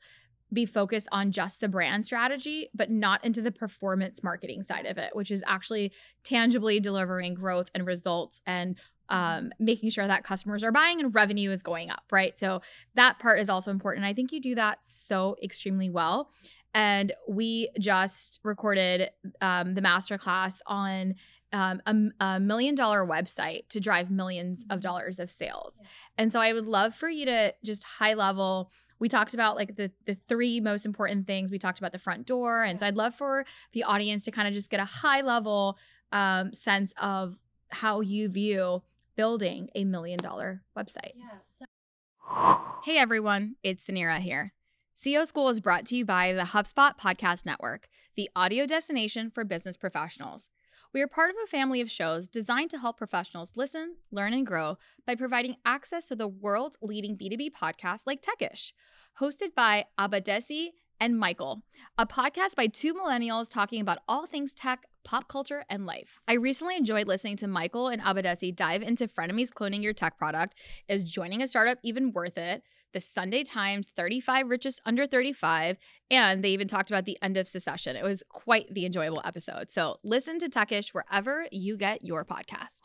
[0.53, 4.99] be focused on just the brand strategy, but not into the performance marketing side of
[4.99, 5.91] it, which is actually
[6.23, 8.77] tangibly delivering growth and results and
[9.09, 12.39] um, making sure that customers are buying and revenue is going up, right?
[12.39, 12.61] So
[12.95, 14.05] that part is also important.
[14.05, 16.31] I think you do that so extremely well.
[16.75, 21.15] And we just recorded um, the masterclass on
[21.53, 24.81] um, a, a, million dollar website to drive millions of mm-hmm.
[24.81, 25.81] dollars of sales.
[26.17, 28.71] And so I would love for you to just high level.
[28.99, 31.51] We talked about like the the three most important things.
[31.51, 34.49] We talked about the front door, and so I'd love for the audience to kind
[34.49, 35.77] of just get a high level
[36.13, 37.39] um, sense of
[37.71, 38.83] how you view
[39.17, 41.13] building a million dollar website.
[41.17, 44.53] Yeah, hey everyone, it's Suneera here.
[44.97, 49.45] CEO School is brought to you by the HubSpot Podcast Network, the audio destination for
[49.45, 50.49] business professionals.
[50.95, 54.47] We are part of a family of shows designed to help professionals listen, learn, and
[54.47, 54.77] grow
[55.07, 58.73] by providing access to the world's leading B2B podcasts like Techish,
[59.19, 60.69] hosted by Abadesi
[61.01, 61.63] and Michael,
[61.97, 66.21] a podcast by two millennials talking about all things tech, pop culture, and life.
[66.29, 70.55] I recently enjoyed listening to Michael and Abadesi dive into frenemies cloning your tech product.
[70.89, 72.65] Is joining a startup even worth it?
[72.93, 75.77] The Sunday Times 35 Richest Under 35,
[76.11, 77.97] and they even talked about the end of secession.
[77.97, 79.71] It was quite the enjoyable episode.
[79.71, 82.83] So listen to Techish wherever you get your podcast.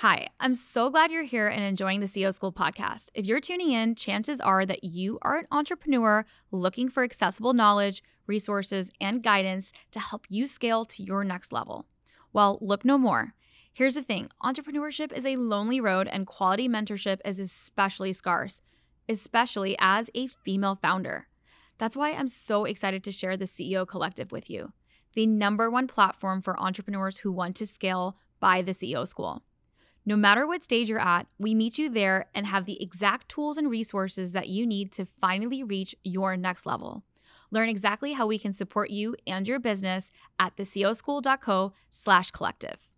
[0.00, 3.08] Hi, I'm so glad you're here and enjoying the CEO School podcast.
[3.14, 8.02] If you're tuning in, chances are that you are an entrepreneur looking for accessible knowledge,
[8.26, 11.86] resources, and guidance to help you scale to your next level.
[12.34, 13.32] Well, look no more.
[13.72, 18.60] Here's the thing entrepreneurship is a lonely road, and quality mentorship is especially scarce,
[19.08, 21.28] especially as a female founder.
[21.78, 24.72] That's why I'm so excited to share the CEO Collective with you,
[25.14, 29.42] the number one platform for entrepreneurs who want to scale by the CEO School.
[30.08, 33.58] No matter what stage you're at, we meet you there and have the exact tools
[33.58, 37.02] and resources that you need to finally reach your next level.
[37.50, 42.88] Learn exactly how we can support you and your business at theceoschool.co slash collective.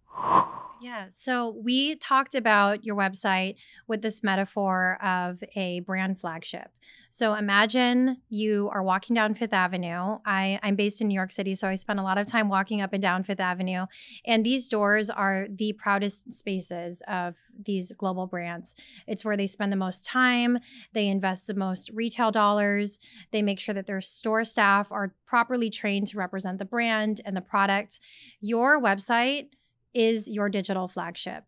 [0.81, 1.07] Yeah.
[1.11, 3.57] So we talked about your website
[3.87, 6.71] with this metaphor of a brand flagship.
[7.11, 10.19] So imagine you are walking down Fifth Avenue.
[10.25, 12.81] I, I'm based in New York City, so I spend a lot of time walking
[12.81, 13.87] up and down Fifth Avenue.
[14.25, 18.75] And these doors are the proudest spaces of these global brands.
[19.07, 20.59] It's where they spend the most time,
[20.93, 22.99] they invest the most retail dollars,
[23.33, 27.37] they make sure that their store staff are properly trained to represent the brand and
[27.37, 28.01] the product.
[28.41, 29.49] Your website
[29.95, 31.45] is your digital flagship.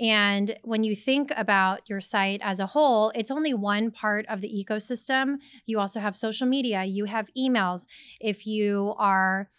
[0.00, 4.40] And when you think about your site as a whole, it's only one part of
[4.40, 5.36] the ecosystem.
[5.66, 7.86] You also have social media, you have emails.
[8.18, 9.50] If you are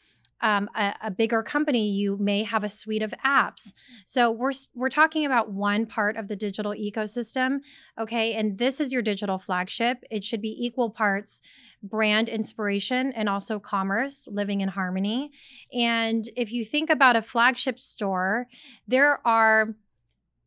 [0.42, 3.74] um, a, a, bigger company, you may have a suite of apps.
[4.06, 7.60] So we're we're talking about one part of the digital ecosystem,
[8.00, 8.34] okay?
[8.34, 10.04] And this is your digital flagship.
[10.10, 11.42] It should be equal parts
[11.84, 15.32] brand inspiration and also commerce, living in harmony.
[15.74, 18.48] And if you think about a flagship store,
[18.88, 19.76] there are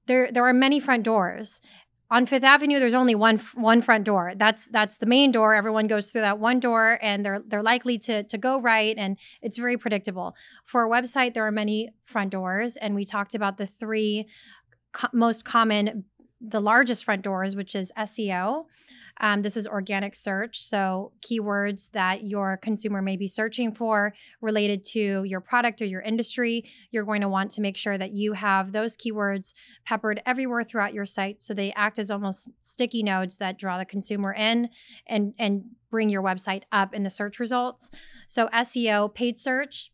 [0.07, 1.61] there there are many front doors
[2.11, 4.32] on Fifth Avenue, there's only one one front door.
[4.36, 5.55] That's that's the main door.
[5.55, 9.18] Everyone goes through that one door, and they're they're likely to to go right, and
[9.42, 10.36] it's very predictable.
[10.64, 14.28] For a website, there are many front doors, and we talked about the three
[14.92, 16.05] co- most common,
[16.47, 18.66] the largest front doors, which is SEO,
[19.20, 20.61] um, this is organic search.
[20.61, 26.01] So, keywords that your consumer may be searching for related to your product or your
[26.01, 26.64] industry.
[26.90, 29.53] You're going to want to make sure that you have those keywords
[29.84, 33.84] peppered everywhere throughout your site so they act as almost sticky nodes that draw the
[33.84, 34.70] consumer in
[35.07, 37.90] and, and bring your website up in the search results.
[38.26, 39.92] So, SEO, paid search,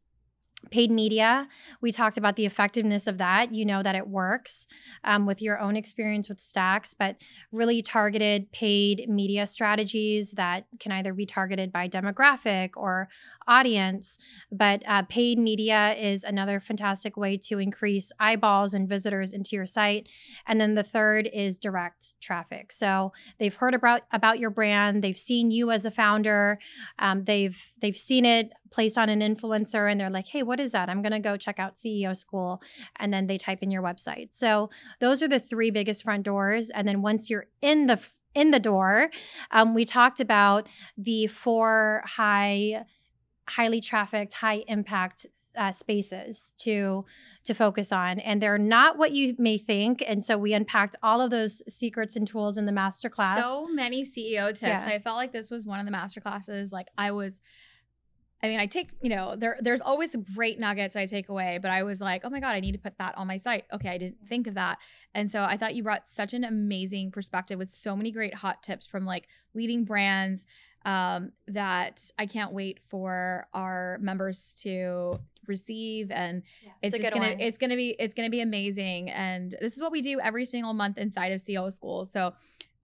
[0.70, 1.48] Paid media,
[1.80, 3.52] we talked about the effectiveness of that.
[3.52, 4.68] You know that it works
[5.04, 7.16] um, with your own experience with Stax, but
[7.50, 13.08] really targeted paid media strategies that can either be targeted by demographic or
[13.50, 14.16] audience.
[14.50, 19.66] But uh, paid media is another fantastic way to increase eyeballs and visitors into your
[19.66, 20.08] site.
[20.46, 22.72] And then the third is direct traffic.
[22.72, 26.58] So they've heard about about your brand, they've seen you as a founder,
[26.98, 30.72] um, they've they've seen it placed on an influencer and they're like, hey, what is
[30.72, 30.88] that?
[30.88, 32.62] I'm going to go check out CEO school.
[32.96, 34.28] And then they type in your website.
[34.30, 34.70] So
[35.00, 36.70] those are the three biggest front doors.
[36.70, 38.00] And then once you're in the
[38.32, 39.10] in the door,
[39.50, 42.84] um, we talked about the four high,
[43.48, 45.26] highly trafficked, high impact
[45.56, 47.04] uh, spaces to
[47.44, 51.20] to focus on and they're not what you may think and so we unpacked all
[51.20, 54.86] of those secrets and tools in the masterclass so many ceo tips yeah.
[54.86, 57.40] i felt like this was one of the masterclasses like i was
[58.42, 61.70] I mean, I take, you know, there there's always great nuggets I take away, but
[61.70, 63.64] I was like, oh my God, I need to put that on my site.
[63.72, 64.78] Okay, I didn't think of that.
[65.14, 68.62] And so I thought you brought such an amazing perspective with so many great hot
[68.62, 70.46] tips from like leading brands
[70.84, 77.14] um, that I can't wait for our members to receive and yeah, it's, it's just
[77.14, 77.40] gonna one.
[77.40, 80.72] it's gonna be it's gonna be amazing and this is what we do every single
[80.72, 82.34] month inside of CEO school so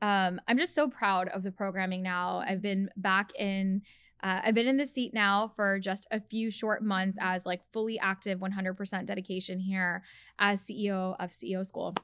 [0.02, 3.82] um, I'm just so proud of the programming now I've been back in
[4.22, 7.62] uh, I've been in the seat now for just a few short months as like
[7.72, 10.02] fully active 100% dedication here
[10.38, 11.94] as CEO of CEO School.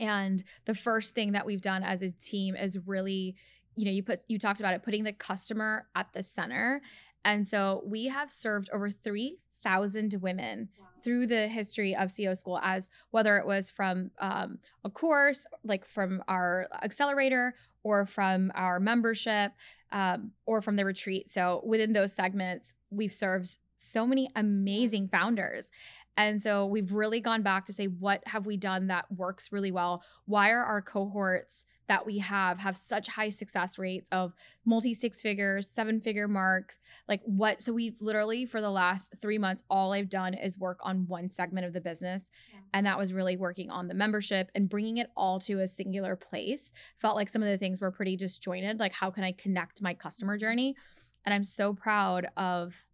[0.00, 3.36] And the first thing that we've done as a team is really,
[3.76, 6.80] you know, you put you talked about it putting the customer at the center.
[7.24, 10.86] And so we have served over 3,000 women wow.
[11.02, 15.86] through the history of CEO School as whether it was from um, a course, like
[15.86, 19.52] from our accelerator or from our membership
[19.90, 21.30] um, or from the retreat.
[21.30, 25.70] So within those segments, we've served so many amazing founders.
[26.16, 29.72] And so we've really gone back to say, what have we done that works really
[29.72, 30.02] well?
[30.26, 34.32] Why are our cohorts that we have have such high success rates of
[34.64, 36.78] multi six figures, seven figure marks?
[37.08, 37.62] Like what?
[37.62, 41.28] So we literally for the last three months, all I've done is work on one
[41.28, 42.30] segment of the business.
[42.52, 42.60] Yeah.
[42.72, 46.16] And that was really working on the membership and bringing it all to a singular
[46.16, 46.72] place.
[46.98, 48.78] Felt like some of the things were pretty disjointed.
[48.78, 50.76] Like, how can I connect my customer journey?
[51.24, 52.86] And I'm so proud of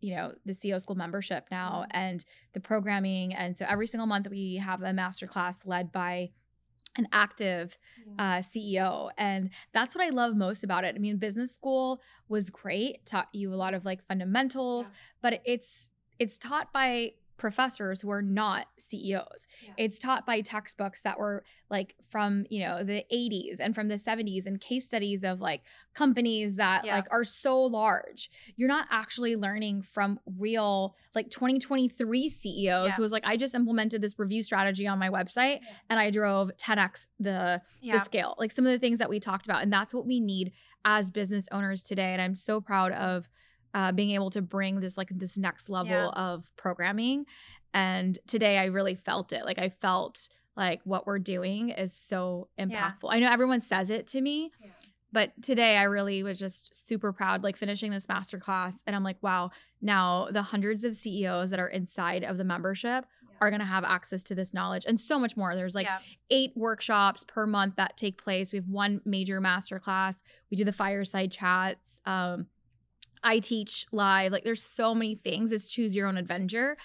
[0.00, 4.28] you know the ceo school membership now and the programming and so every single month
[4.30, 6.30] we have a master class led by
[6.96, 7.78] an active
[8.18, 9.10] uh, CEO.
[9.16, 10.94] And that's what I love most about it.
[10.94, 14.94] I mean, business school was great, taught you a lot of like fundamentals, yeah.
[15.22, 19.46] but it's it's taught by professors who are not CEOs.
[19.62, 19.70] Yeah.
[19.78, 23.94] It's taught by textbooks that were like from, you know, the 80s and from the
[23.94, 25.62] 70s and case studies of like
[25.94, 26.96] companies that yeah.
[26.96, 28.28] like are so large.
[28.56, 32.94] You're not actually learning from real like 2023 CEOs yeah.
[32.94, 36.50] who was like I just implemented this review strategy on my website and I drove
[36.56, 38.34] 10x the the scale.
[38.38, 40.52] Like some of the things that we talked about and that's what we need
[40.84, 43.28] as business owners today and I'm so proud of
[43.74, 46.08] uh, being able to bring this like this next level yeah.
[46.08, 47.26] of programming.
[47.74, 49.44] And today I really felt it.
[49.44, 53.04] Like I felt like what we're doing is so impactful.
[53.04, 53.10] Yeah.
[53.10, 54.70] I know everyone says it to me, yeah.
[55.12, 58.78] but today I really was just super proud, like finishing this masterclass.
[58.86, 59.50] And I'm like, wow,
[59.80, 63.04] now the hundreds of CEOs that are inside of the membership
[63.40, 65.54] are going to have access to this knowledge and so much more.
[65.54, 65.98] There's like yeah.
[66.30, 68.52] eight workshops per month that take place.
[68.52, 70.22] We have one major masterclass.
[70.50, 72.00] We do the fireside chats.
[72.04, 72.46] Um,
[73.22, 74.32] I teach live.
[74.32, 75.52] Like there's so many things.
[75.52, 76.76] It's choose your own adventure.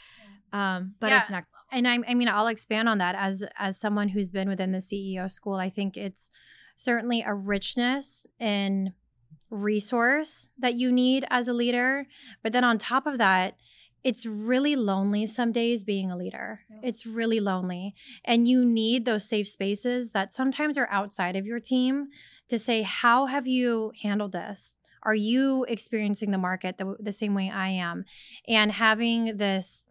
[0.52, 1.22] Um, but yeah.
[1.22, 1.52] it's next.
[1.72, 4.78] And I, I mean, I'll expand on that as as someone who's been within the
[4.78, 5.56] CEO school.
[5.56, 6.30] I think it's
[6.76, 8.94] certainly a richness in
[9.50, 12.08] resource that you need as a leader.
[12.42, 13.56] But then on top of that,
[14.04, 16.62] it's really lonely some days being a leader.
[16.70, 16.80] Yeah.
[16.84, 17.96] It's really lonely.
[18.26, 22.08] And you need those safe spaces that sometimes are outside of your team
[22.50, 24.78] to say, How have you handled this?
[25.04, 28.06] Are you experiencing the market the, the same way I am?
[28.48, 29.86] And having this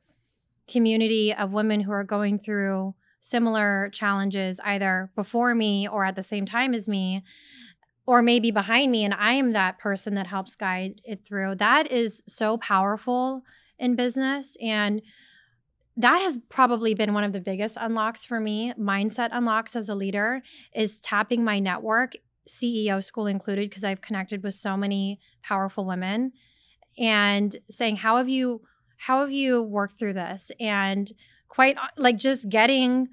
[0.69, 6.23] community of women who are going through similar challenges either before me or at the
[6.23, 7.23] same time as me
[8.05, 11.57] or maybe behind me and I am that person that helps guide it through.
[11.57, 13.43] That is so powerful
[13.79, 15.03] in business and
[15.97, 19.95] that has probably been one of the biggest unlocks for me mindset unlocks as a
[19.95, 20.43] leader
[20.75, 22.15] is tapping my network
[22.49, 26.33] CEO school included, because I've connected with so many powerful women
[26.99, 28.63] and saying, How have you
[28.97, 30.53] how have you worked through this?
[30.61, 31.11] And
[31.49, 33.09] quite uh, like just getting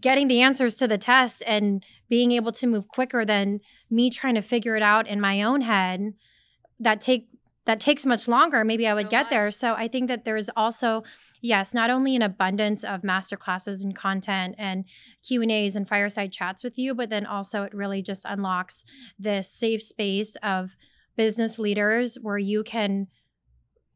[0.00, 3.60] getting the answers to the test and being able to move quicker than
[3.90, 6.14] me trying to figure it out in my own head
[6.80, 7.28] that take
[7.66, 9.30] that takes much longer maybe so i would get much.
[9.30, 11.02] there so i think that there's also
[11.40, 14.84] yes not only an abundance of master classes and content and
[15.26, 18.84] q and a's and fireside chats with you but then also it really just unlocks
[19.18, 20.76] this safe space of
[21.16, 23.06] business leaders where you can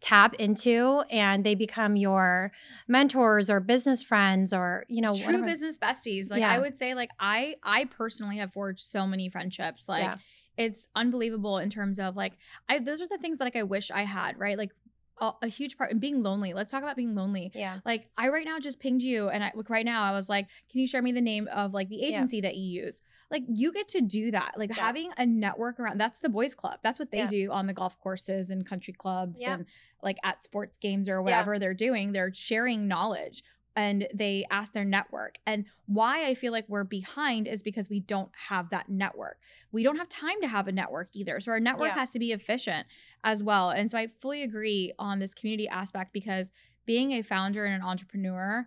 [0.01, 2.53] tap into and they become your
[2.87, 5.45] mentors or business friends or you know true whatever.
[5.45, 6.53] business besties like yeah.
[6.53, 10.15] i would say like i i personally have forged so many friendships like yeah
[10.59, 12.35] it's unbelievable in terms of like
[12.69, 14.59] I those are the things that like I wish I had, right?
[14.59, 14.73] Like
[15.21, 16.53] a, a huge part and being lonely.
[16.53, 17.51] Let's talk about being lonely.
[17.55, 17.79] Yeah.
[17.85, 20.49] Like I right now just pinged you and I like right now I was like,
[20.71, 22.43] can you share me the name of like the agency yeah.
[22.43, 23.01] that you use?
[23.31, 24.53] Like you get to do that.
[24.57, 24.83] Like yeah.
[24.83, 26.81] having a network around that's the boys club.
[26.83, 27.27] That's what they yeah.
[27.27, 29.67] do on the golf courses and country clubs and
[30.03, 32.13] like at sports games or whatever they're doing.
[32.13, 33.43] They're sharing knowledge
[33.79, 35.39] and they ask their network.
[35.47, 39.39] And why I feel like we're behind is because we don't have that network.
[39.71, 41.39] We don't have time to have a network either.
[41.39, 41.95] So our network yeah.
[41.95, 42.89] has to be efficient
[43.23, 43.71] as well.
[43.71, 46.51] And so I fully agree on this community aspect because
[46.87, 48.67] being a founder and an entrepreneur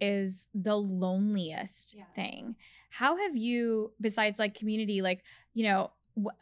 [0.00, 2.06] is the loneliest yeah.
[2.16, 2.56] thing.
[2.90, 5.22] How have you besides like community like,
[5.54, 5.92] you know,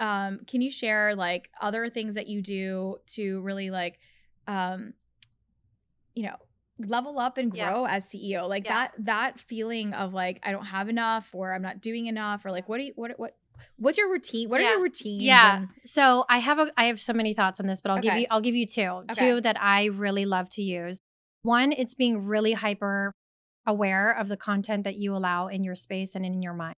[0.01, 3.99] um can you share like other things that you do to really like
[4.47, 4.95] um
[6.15, 6.37] you know
[6.79, 7.91] level up and grow yeah.
[7.91, 8.49] as CEO.
[8.49, 8.75] Like yeah.
[8.75, 12.51] that that feeling of like I don't have enough or I'm not doing enough or
[12.51, 13.37] like what do you what what
[13.79, 14.49] what's your routine?
[14.49, 14.69] What yeah.
[14.69, 15.23] are your routines?
[15.23, 15.57] Yeah.
[15.59, 18.09] And- so I have a I have so many thoughts on this, but I'll okay.
[18.09, 18.83] give you I'll give you two.
[18.83, 19.15] Okay.
[19.15, 21.01] Two that I really love to use.
[21.43, 23.13] One, it's being really hyper
[23.67, 26.75] aware of the content that you allow in your space and in your mind.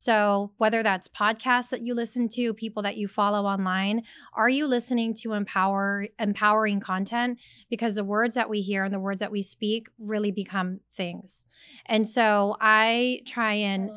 [0.00, 4.66] So, whether that's podcasts that you listen to, people that you follow online, are you
[4.66, 7.38] listening to empower empowering content
[7.68, 11.44] because the words that we hear and the words that we speak really become things.
[11.84, 13.90] And so, I try and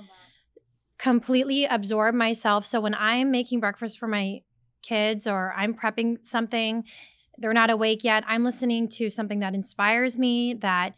[0.97, 2.65] completely absorb myself.
[2.65, 4.41] So, when I'm making breakfast for my
[4.81, 6.83] kids or I'm prepping something,
[7.37, 8.25] they're not awake yet.
[8.27, 10.95] I'm listening to something that inspires me, that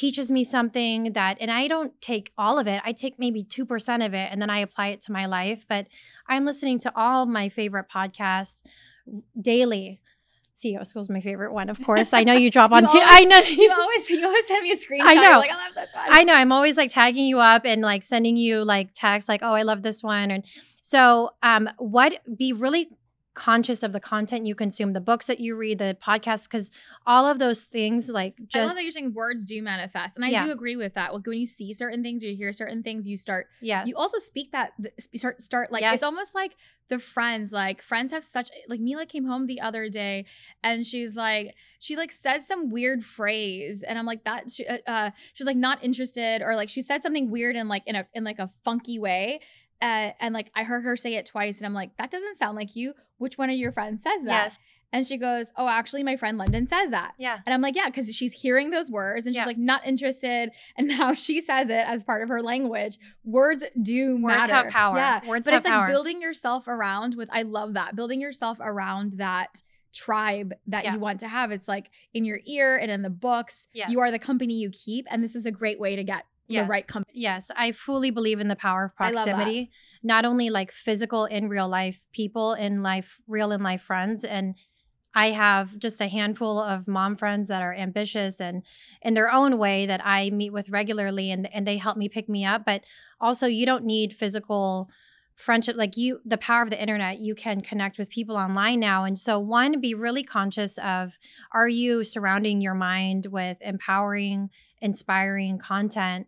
[0.00, 2.80] teaches me something that and I don't take all of it.
[2.86, 5.88] I take maybe 2% of it and then I apply it to my life, but
[6.26, 8.62] I'm listening to all my favorite podcasts
[9.38, 10.00] daily.
[10.56, 12.14] CEO School is my favorite one, of course.
[12.14, 12.98] I know you drop on two.
[13.02, 15.04] I know you always you always send me a screenshot.
[15.04, 15.38] I know.
[15.38, 16.04] Like, I love this one.
[16.08, 16.34] I know.
[16.34, 19.62] I'm always like tagging you up and like sending you like texts like, oh, I
[19.62, 20.30] love this one.
[20.30, 20.44] And
[20.80, 22.88] so um what be really
[23.40, 26.70] conscious of the content you consume, the books that you read, the podcasts, because
[27.06, 28.56] all of those things, like just.
[28.56, 30.16] I love that you're saying words do manifest.
[30.16, 30.44] And I yeah.
[30.44, 31.14] do agree with that.
[31.14, 33.46] Like when you see certain things or you hear certain things, you start.
[33.62, 33.82] Yeah.
[33.86, 34.72] You also speak that,
[35.16, 35.94] start, start like, yes.
[35.94, 36.54] it's almost like
[36.90, 40.26] the friends, like friends have such, like Mila came home the other day
[40.62, 43.82] and she's like, she like said some weird phrase.
[43.82, 47.02] And I'm like, that, she, uh, uh she's like not interested or like she said
[47.02, 49.40] something weird and like in a, in like a funky way
[49.82, 52.56] uh, and like I heard her say it twice, and I'm like, that doesn't sound
[52.56, 52.94] like you.
[53.18, 54.44] Which one of your friends says that?
[54.44, 54.58] Yes.
[54.92, 57.12] And she goes, Oh, actually, my friend London says that.
[57.18, 57.38] Yeah.
[57.46, 59.46] And I'm like, Yeah, because she's hearing those words and she's yeah.
[59.46, 60.50] like, not interested.
[60.76, 62.98] And now she says it as part of her language.
[63.24, 64.54] Words do words matter.
[64.54, 64.96] have power.
[64.96, 65.26] Yeah.
[65.26, 65.80] Words but have it's power.
[65.82, 69.62] like building yourself around with, I love that, building yourself around that
[69.92, 70.94] tribe that yeah.
[70.94, 71.50] you want to have.
[71.50, 73.68] It's like in your ear and in the books.
[73.72, 73.90] Yes.
[73.90, 75.06] You are the company you keep.
[75.10, 76.66] And this is a great way to get yes.
[76.66, 77.18] the right company.
[77.20, 79.70] Yes, I fully believe in the power of proximity.
[80.02, 84.54] Not only like physical in real life people in life, real in life friends, and
[85.14, 88.62] I have just a handful of mom friends that are ambitious and
[89.02, 92.28] in their own way that I meet with regularly, and and they help me pick
[92.28, 92.64] me up.
[92.64, 92.84] But
[93.20, 94.90] also, you don't need physical
[95.40, 99.04] friendship like you the power of the internet you can connect with people online now
[99.04, 101.18] and so one be really conscious of
[101.52, 106.26] are you surrounding your mind with empowering inspiring content.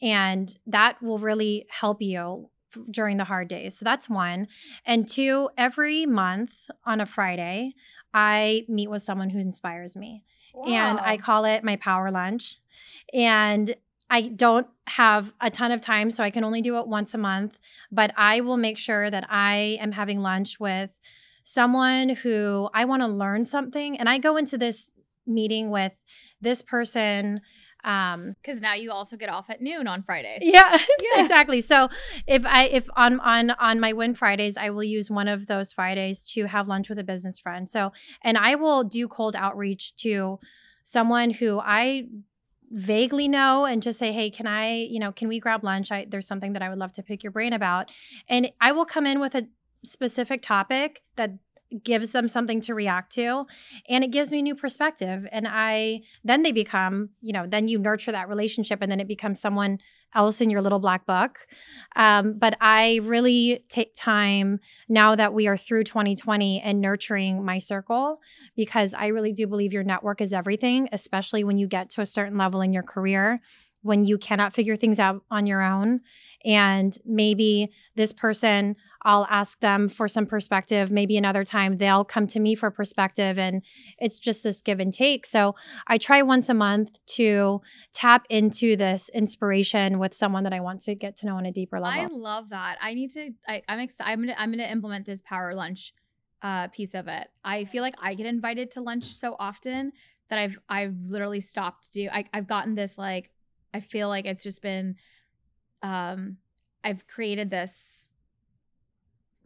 [0.00, 2.50] And that will really help you
[2.90, 3.78] during the hard days.
[3.78, 4.48] So that's one.
[4.84, 6.54] And two, every month
[6.84, 7.74] on a Friday,
[8.12, 10.24] I meet with someone who inspires me.
[10.52, 10.66] Wow.
[10.66, 12.58] And I call it my power lunch.
[13.12, 13.74] And
[14.10, 17.18] I don't have a ton of time, so I can only do it once a
[17.18, 17.58] month.
[17.90, 20.90] But I will make sure that I am having lunch with
[21.42, 23.98] someone who I want to learn something.
[23.98, 24.90] And I go into this
[25.26, 26.00] meeting with
[26.40, 27.40] this person
[27.84, 31.88] um because now you also get off at noon on fridays yeah, yeah, exactly so
[32.26, 35.72] if i if on on on my win fridays i will use one of those
[35.72, 37.92] fridays to have lunch with a business friend so
[38.22, 40.38] and i will do cold outreach to
[40.82, 42.06] someone who i
[42.70, 45.92] vaguely know and just say hey can i you know can we grab lunch?
[45.92, 47.90] I, there's something that i would love to pick your brain about.
[48.28, 49.48] And i will come in with a
[49.84, 51.32] specific topic that
[51.82, 53.46] gives them something to react to
[53.88, 57.78] and it gives me new perspective and i then they become you know then you
[57.78, 59.78] nurture that relationship and then it becomes someone
[60.14, 61.46] else in your little black book.
[61.96, 67.58] Um, but i really take time now that we are through 2020 and nurturing my
[67.58, 68.20] circle
[68.56, 72.06] because i really do believe your network is everything especially when you get to a
[72.06, 73.40] certain level in your career
[73.84, 76.00] when you cannot figure things out on your own.
[76.42, 80.90] And maybe this person, I'll ask them for some perspective.
[80.90, 83.38] Maybe another time they'll come to me for perspective.
[83.38, 83.62] And
[83.98, 85.26] it's just this give and take.
[85.26, 85.54] So
[85.86, 87.60] I try once a month to
[87.92, 91.52] tap into this inspiration with someone that I want to get to know on a
[91.52, 92.00] deeper level.
[92.00, 92.78] I love that.
[92.80, 94.10] I need to, I, am excited.
[94.10, 95.92] I'm going to, I'm to implement this power lunch
[96.40, 97.28] uh, piece of it.
[97.44, 99.92] I feel like I get invited to lunch so often
[100.30, 102.08] that I've, I've literally stopped do.
[102.10, 103.30] I, I've gotten this like,
[103.74, 104.96] I feel like it's just been
[105.82, 106.38] um
[106.84, 108.12] I've created this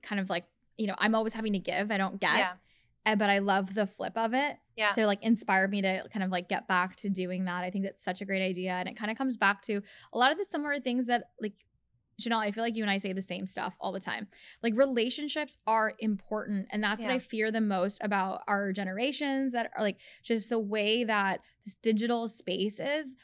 [0.02, 0.44] kind of like,
[0.76, 1.90] you know, I'm always having to give.
[1.90, 2.36] I don't get.
[2.36, 2.52] Yeah.
[3.06, 4.56] And, but I love the flip of it.
[4.76, 4.92] Yeah.
[4.92, 7.64] To like inspire me to kind of like get back to doing that.
[7.64, 8.72] I think that's such a great idea.
[8.72, 11.64] And it kind of comes back to a lot of the similar things that like
[12.20, 14.26] Jeanelle, I feel like you and I say the same stuff all the time.
[14.62, 16.66] Like relationships are important.
[16.70, 17.10] And that's yeah.
[17.10, 21.40] what I fear the most about our generations that are like just the way that
[21.64, 23.14] this digital space is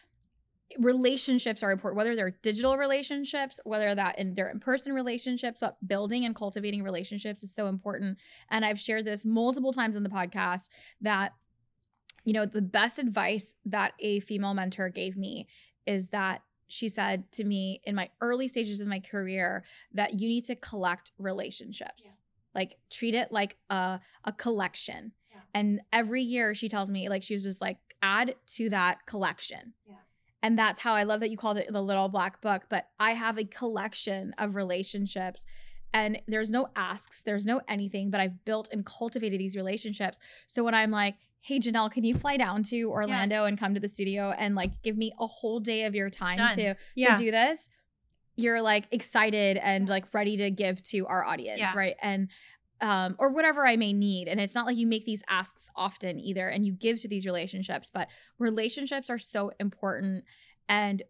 [0.78, 6.24] relationships are important whether they're digital relationships whether that in they're in-person relationships but building
[6.24, 8.18] and cultivating relationships is so important.
[8.50, 10.68] And i've shared this multiple times in the podcast
[11.00, 11.32] that
[12.24, 15.46] you know the best advice that a female mentor gave me
[15.86, 20.28] is that she said to me in my early stages of my career that you
[20.28, 22.02] need to collect relationships.
[22.04, 22.60] Yeah.
[22.60, 25.12] like treat it like a, a collection.
[25.30, 25.40] Yeah.
[25.52, 29.74] and every year she tells me like she's just like add to that collection.
[29.86, 29.96] Yeah
[30.44, 32.64] and that's how I love that you called it the little black book.
[32.68, 35.46] But I have a collection of relationships
[35.94, 40.18] and there's no asks, there's no anything, but I've built and cultivated these relationships.
[40.46, 43.46] So when I'm like, hey Jeanelle, can you fly down to Orlando yeah.
[43.46, 46.36] and come to the studio and like give me a whole day of your time
[46.36, 46.54] Done.
[46.56, 47.14] to yeah.
[47.14, 47.70] to do this?
[48.36, 51.72] You're like excited and like ready to give to our audience, yeah.
[51.74, 51.96] right?
[52.02, 52.28] And
[52.80, 54.28] um, or whatever I may need.
[54.28, 57.26] And it's not like you make these asks often either, and you give to these
[57.26, 58.08] relationships, but
[58.38, 60.24] relationships are so important.
[60.68, 61.02] And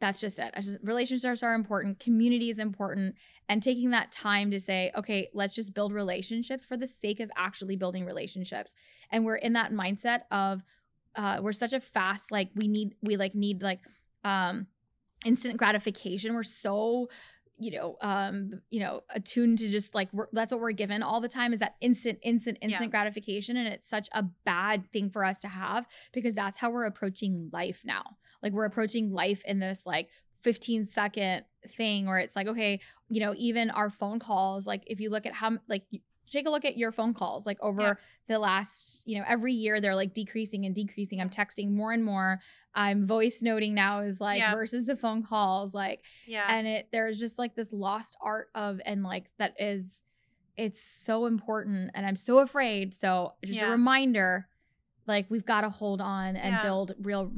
[0.00, 0.54] that's just it.
[0.82, 3.16] Relationships are important, community is important,
[3.48, 7.30] and taking that time to say, okay, let's just build relationships for the sake of
[7.36, 8.74] actually building relationships.
[9.10, 10.62] And we're in that mindset of
[11.16, 13.80] uh, we're such a fast, like we need, we like need like
[14.24, 14.66] um
[15.24, 16.34] instant gratification.
[16.34, 17.08] We're so
[17.60, 21.20] you know um you know attuned to just like we're, that's what we're given all
[21.20, 22.90] the time is that instant instant instant Yeah.
[22.90, 26.84] gratification and it's such a bad thing for us to have because that's how we're
[26.84, 28.04] approaching life now
[28.42, 30.08] like we're approaching life in this like
[30.42, 35.00] 15 second thing where it's like okay you know even our phone calls like if
[35.00, 35.82] you look at how like
[36.30, 37.94] take a look at your phone calls like over Yeah.
[38.28, 42.04] the last you know every year they're like decreasing and decreasing i'm texting more and
[42.04, 42.40] more
[42.74, 44.54] i'm voice noting now is like Yeah.
[44.54, 46.46] versus the phone calls like Yeah.
[46.48, 50.04] and it there's just like this lost art of and like that is
[50.56, 53.68] it's so important and i'm so afraid so just Yeah.
[53.68, 54.48] a reminder
[55.06, 57.32] like we've got to hold on and build real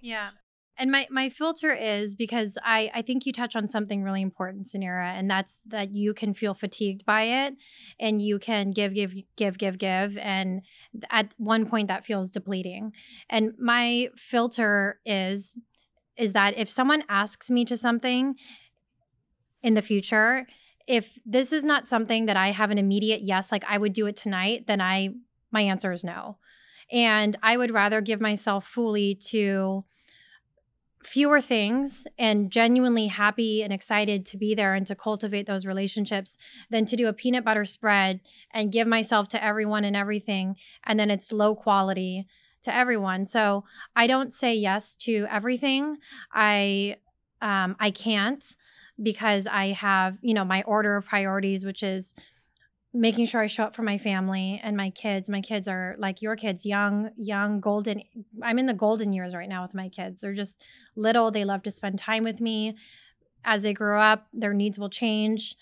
[0.00, 0.30] Yeah.
[0.78, 4.66] And my my filter is because I I think you touch on something really important,
[4.66, 7.54] Suneera, and that's that you can feel fatigued by it
[8.00, 10.62] and you can give give give give give and
[11.10, 12.92] at one point that feels depleting.
[13.28, 15.58] And my filter is
[16.16, 18.36] is that if someone asks me to something
[19.62, 20.46] in the future,
[20.86, 24.06] if this is not something that I have an immediate yes, like I would do
[24.06, 25.10] it tonight, then I
[25.50, 26.38] my answer is no.
[26.90, 29.84] And I would rather give myself fully to
[31.04, 36.38] fewer things and genuinely happy and excited to be there and to cultivate those relationships
[36.70, 38.20] than to do a peanut butter spread
[38.52, 42.26] and give myself to everyone and everything and then it's low quality
[42.62, 43.24] to everyone.
[43.24, 45.98] So I don't say yes to everything.
[46.32, 46.96] I
[47.40, 48.44] um, I can't
[49.02, 52.14] because I have you know my order of priorities, which is
[52.94, 55.30] making sure I show up for my family and my kids.
[55.30, 58.02] My kids are like your kids, young, young, golden.
[58.42, 60.20] I'm in the golden years right now with my kids.
[60.20, 60.62] They're just
[60.94, 61.30] little.
[61.30, 62.76] They love to spend time with me.
[63.44, 65.56] As they grow up, their needs will change.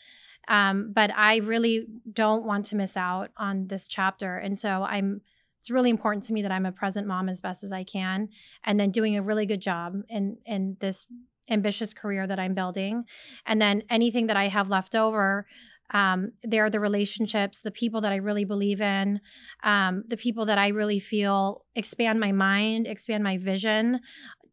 [0.48, 4.36] Um, but I really don't want to miss out on this chapter.
[4.36, 5.20] And so I'm
[5.60, 8.30] it's really important to me that I'm a present mom as best as I can
[8.64, 11.06] and then doing a really good job in in this
[11.50, 13.04] ambitious career that I'm building.
[13.44, 15.46] And then anything that I have left over
[15.92, 19.20] um, they're the relationships, the people that I really believe in,
[19.62, 24.00] um, the people that I really feel expand my mind, expand my vision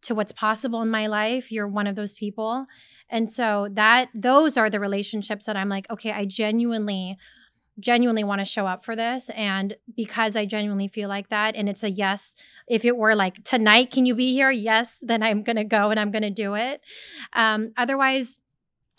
[0.01, 1.51] to what's possible in my life.
[1.51, 2.65] You're one of those people.
[3.09, 7.17] And so that those are the relationships that I'm like, okay, I genuinely
[7.79, 11.69] genuinely want to show up for this and because I genuinely feel like that and
[11.69, 12.33] it's a yes
[12.67, 15.91] if it were like tonight can you be here yes then I'm going to go
[15.91, 16.81] and I'm going to do it
[17.33, 18.39] um otherwise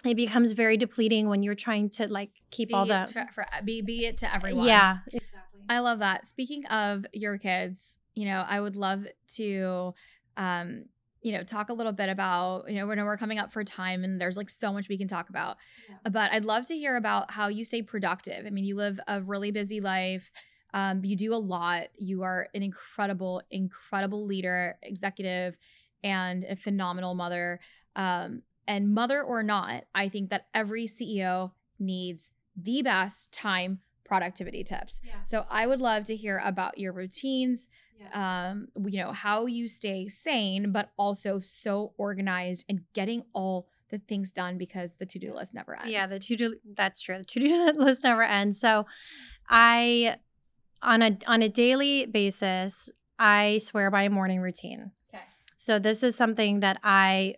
[0.04, 3.46] it becomes very depleting when you're trying to like keep be, all the for, for,
[3.64, 5.38] be, be it to everyone yeah exactly
[5.68, 6.24] I love that.
[6.24, 9.94] Speaking of your kids, you know, I would love to
[10.36, 10.84] um,
[11.20, 14.04] you know, talk a little bit about, you know, when we're coming up for time
[14.04, 15.56] and there's like so much we can talk about.
[15.88, 16.10] Yeah.
[16.10, 18.46] But I'd love to hear about how you stay productive.
[18.46, 20.30] I mean, you live a really busy life.
[20.72, 21.88] Um, you do a lot.
[21.98, 25.56] You are an incredible, incredible leader, executive,
[26.04, 27.58] and a phenomenal mother.
[27.96, 34.62] Um, and mother or not, I think that every CEO needs the best time productivity
[34.62, 35.00] tips.
[35.02, 35.22] Yeah.
[35.22, 37.68] So I would love to hear about your routines,
[38.12, 43.98] um, you know, how you stay sane, but also so organized and getting all the
[43.98, 45.90] things done because the to-do list never ends.
[45.90, 47.18] Yeah, the to do that's true.
[47.18, 48.60] The to do list never ends.
[48.60, 48.86] So
[49.48, 50.16] I
[50.82, 54.92] on a on a daily basis, I swear by a morning routine.
[55.12, 55.24] Okay.
[55.56, 57.36] So this is something that I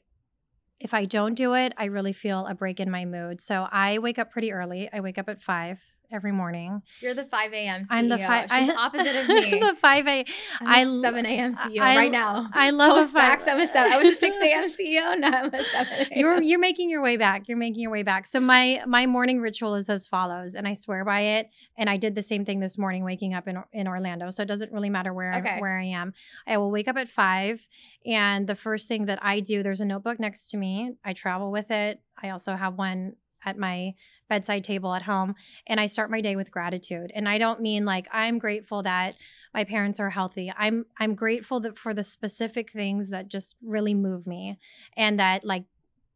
[0.80, 3.40] if I don't do it, I really feel a break in my mood.
[3.40, 4.88] So I wake up pretty early.
[4.92, 5.80] I wake up at five
[6.12, 6.82] every morning.
[7.00, 7.82] You're the 5 a.m.
[7.82, 7.86] CEO.
[7.90, 8.50] I'm the five.
[8.50, 9.58] She's I, opposite of me.
[9.60, 10.24] the five a.
[10.60, 11.54] I'm I a l- 7 a.m.
[11.54, 12.48] CEO I- right now.
[12.52, 13.92] I love Post tax, five- I'm a 7.
[13.92, 14.64] I was a 6 a.m.
[14.68, 15.18] CEO.
[15.18, 17.48] Now I'm a 7 you're you're making your way back.
[17.48, 18.26] You're making your way back.
[18.26, 21.50] So my my morning ritual is as follows, and I swear by it.
[21.76, 24.30] And I did the same thing this morning, waking up in in Orlando.
[24.30, 25.56] So it doesn't really matter where Okay.
[25.56, 26.12] I, where I am.
[26.46, 27.66] I will wake up at five,
[28.06, 30.92] and the first thing that I do, there's a notebook next to me.
[31.04, 32.00] I travel with it.
[32.22, 33.94] I also have one at my
[34.28, 35.34] bedside table at home
[35.66, 37.10] and I start my day with gratitude.
[37.14, 39.16] And I don't mean like I'm grateful that
[39.54, 40.52] my parents are healthy.
[40.56, 44.58] I'm I'm grateful that for the specific things that just really move me
[44.96, 45.64] and that like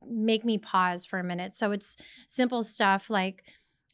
[0.06, 1.54] make me pause for a minute.
[1.54, 1.96] So it's
[2.28, 3.44] simple stuff like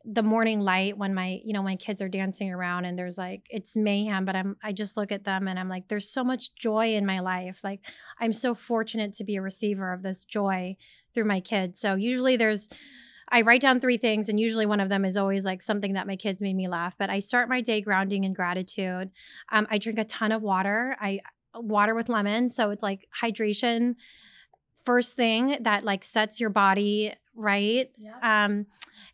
[0.05, 3.47] the morning light when my you know my kids are dancing around and there's like
[3.51, 6.55] it's mayhem but i'm i just look at them and i'm like there's so much
[6.55, 7.81] joy in my life like
[8.19, 10.75] i'm so fortunate to be a receiver of this joy
[11.13, 12.71] through my kids so usually there's
[13.31, 16.07] I write down three things, and usually one of them is always like something that
[16.07, 16.97] my kids made me laugh.
[16.99, 19.11] But I start my day grounding in gratitude.
[19.51, 20.97] Um, I drink a ton of water.
[21.01, 21.21] I
[21.55, 23.95] water with lemon, so it's like hydration.
[24.85, 27.91] First thing that like sets your body right,
[28.23, 28.67] um,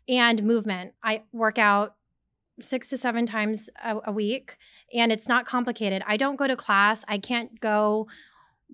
[0.07, 0.93] and movement.
[1.03, 1.95] I work out
[2.59, 4.57] six to seven times a, a week,
[4.93, 6.01] and it's not complicated.
[6.07, 7.05] I don't go to class.
[7.07, 8.07] I can't go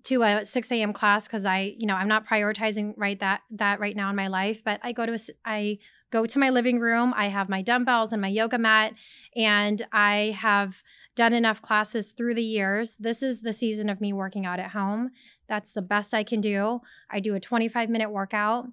[0.03, 0.91] to a 6 a.m.
[0.91, 4.27] class because I, you know, I'm not prioritizing right that that right now in my
[4.27, 4.63] life.
[4.63, 5.77] But I go to a, I
[6.11, 7.13] go to my living room.
[7.15, 8.93] I have my dumbbells and my yoga mat,
[9.35, 10.81] and I have
[11.15, 12.97] done enough classes through the years.
[12.97, 15.11] This is the season of me working out at home.
[15.47, 16.81] That's the best I can do.
[17.09, 18.65] I do a 25 minute workout.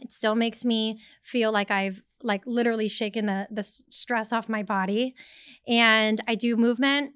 [0.00, 4.62] It still makes me feel like I've like literally shaken the the stress off my
[4.62, 5.14] body,
[5.66, 7.12] and I do movement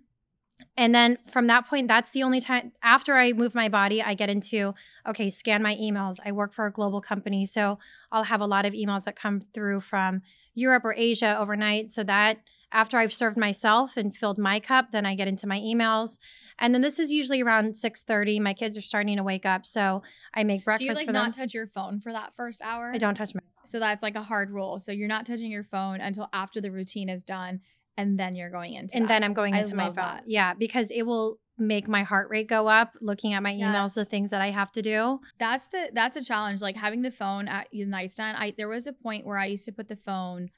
[0.76, 4.14] and then from that point, that's the only time after I move my body, I
[4.14, 4.74] get into
[5.06, 6.16] okay, scan my emails.
[6.24, 7.44] I work for a global company.
[7.44, 7.78] So
[8.10, 10.22] I'll have a lot of emails that come through from
[10.54, 11.90] Europe or Asia overnight.
[11.90, 12.38] So that
[12.72, 16.18] after I've served myself and filled my cup, then I get into my emails.
[16.58, 18.40] And then this is usually around 6:30.
[18.40, 19.66] My kids are starting to wake up.
[19.66, 20.02] So
[20.32, 20.80] I make breakfast.
[20.80, 22.90] Do you like not touch your phone for that first hour?
[22.94, 23.66] I don't touch my phone.
[23.66, 24.78] So that's like a hard rule.
[24.78, 27.60] So you're not touching your phone until after the routine is done,
[27.96, 28.96] and then you're going into.
[28.96, 29.08] and that.
[29.08, 29.94] then I'm going into my phone.
[29.96, 30.24] that.
[30.26, 34.04] Yeah, because it will make my heart rate go up looking at my emails, the
[34.04, 35.20] things that I have to do.
[35.38, 38.86] that's the that's a challenge like having the phone at the nightstand i there was
[38.86, 40.48] a point where i used to put the phone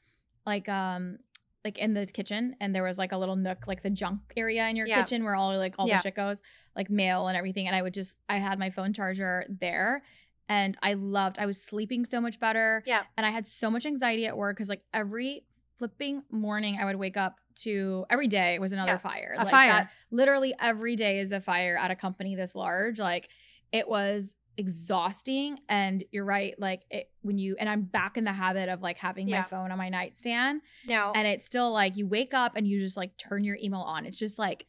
[0.47, 1.18] like um
[1.64, 4.68] like in the kitchen and there was like a little nook like the junk area
[4.68, 5.01] in your Yeah.
[5.03, 5.97] kitchen where all like all Yeah.
[5.97, 6.41] the shit goes
[6.76, 10.03] like mail and everything and i would just i had my phone charger there
[10.49, 13.03] and i loved i was sleeping so much better Yeah.
[13.16, 15.45] and i had so much anxiety at work because like every
[15.85, 18.99] flipping morning i would wake up to every day was another Yeah.
[18.99, 19.72] fire A like fire.
[19.72, 23.28] that literally every day is a fire at a company this large like
[23.70, 28.32] it was exhausting and you're right like it when you and i'm back in the
[28.32, 29.39] habit of like having Yeah.
[29.41, 31.12] my phone on my nightstand No.
[31.14, 34.07] and it's still like you wake up and you just like turn your email on
[34.07, 34.64] it's just like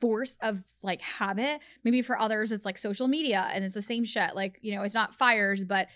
[0.00, 4.04] force of like habit maybe for others it's like social media and it's the same
[4.04, 5.86] shit like you know it's not fires but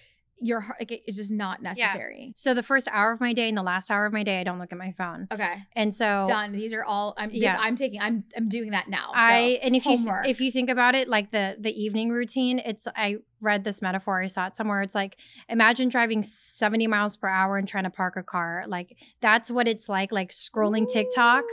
[0.41, 2.33] you're like it's just not necessary Yeah.
[2.35, 4.45] So the first hour of my day and the last hour of my day, I
[4.45, 5.29] don't look at my phone.
[5.33, 7.57] okay And so done these are all i'm Yeah.
[7.61, 10.25] i'm taking i'm i'm doing that now I and if homework.
[10.27, 13.81] you if you think about it, like the the evening routine, it's I read this
[13.83, 14.83] metaphor, I saw it somewhere.
[14.83, 15.17] It's like
[15.49, 18.65] imagine driving 70 miles per hour and trying to park a car.
[18.69, 21.45] Like that's what it's like, like scrolling TikTok.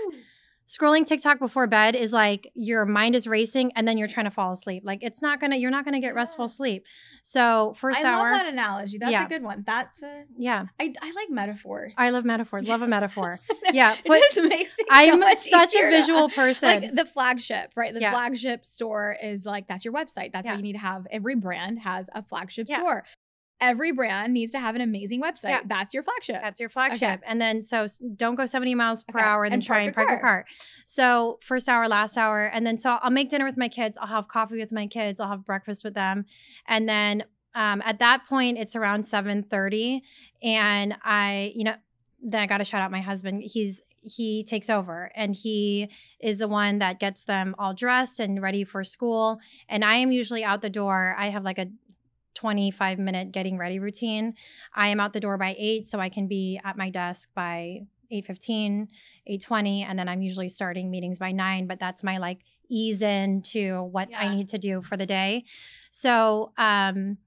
[0.68, 4.32] Scrolling TikTok before bed is like your mind is racing and then you're trying to
[4.32, 4.84] fall asleep.
[4.86, 6.86] Like it's not gonna, you're not gonna get restful sleep.
[7.24, 8.32] So first I hour.
[8.32, 8.98] love that analogy.
[8.98, 9.26] That's Yeah.
[9.26, 9.64] a good one.
[9.66, 10.26] That's a.
[10.38, 10.66] Yeah.
[10.78, 11.96] I, I like metaphors.
[11.98, 12.68] I love metaphors.
[12.68, 13.40] Love a metaphor.
[13.74, 16.82] Yeah, it but just makes it I'm much such a easier to- visual person.
[16.82, 17.94] Like the flagship, right?
[17.94, 18.12] The Yeah.
[18.12, 20.32] flagship store is like that's your website.
[20.34, 20.54] That's Yeah.
[20.54, 21.08] what you need to have.
[21.12, 23.06] Every brand has a flagship store.
[23.60, 25.50] Every brand needs to have an amazing website.
[25.50, 25.60] Yeah.
[25.66, 26.42] That's your flagship.
[26.42, 27.22] That's your flagship.
[27.26, 29.28] And then so don't go 70 miles per Okay.
[29.28, 30.44] hour and then And try and park your car.
[30.44, 30.46] car.
[30.86, 32.46] So first hour, last hour.
[32.46, 33.98] And then so I'll make dinner with my kids.
[34.00, 35.20] I'll have coffee with my kids.
[35.20, 36.26] I'll have breakfast with them.
[36.68, 37.24] And then
[37.56, 40.02] um, at that point, it's around 7:30.
[40.44, 41.74] And I, you know,
[42.22, 43.42] then I gotta shout out my husband.
[43.44, 45.90] He's he takes over and he
[46.22, 49.40] is the one that gets them all dressed and ready for school.
[49.68, 51.16] And I am usually out the door.
[51.18, 51.68] I have like a
[52.38, 54.36] 25 minute getting ready routine.
[54.76, 57.80] I am out the door by 8 so I can be at my desk by
[58.12, 58.88] 8:15,
[59.26, 63.82] 8:20 and then I'm usually starting meetings by 9, but that's my like ease into
[63.84, 65.44] what I need to do for the day.
[65.92, 67.18] So, um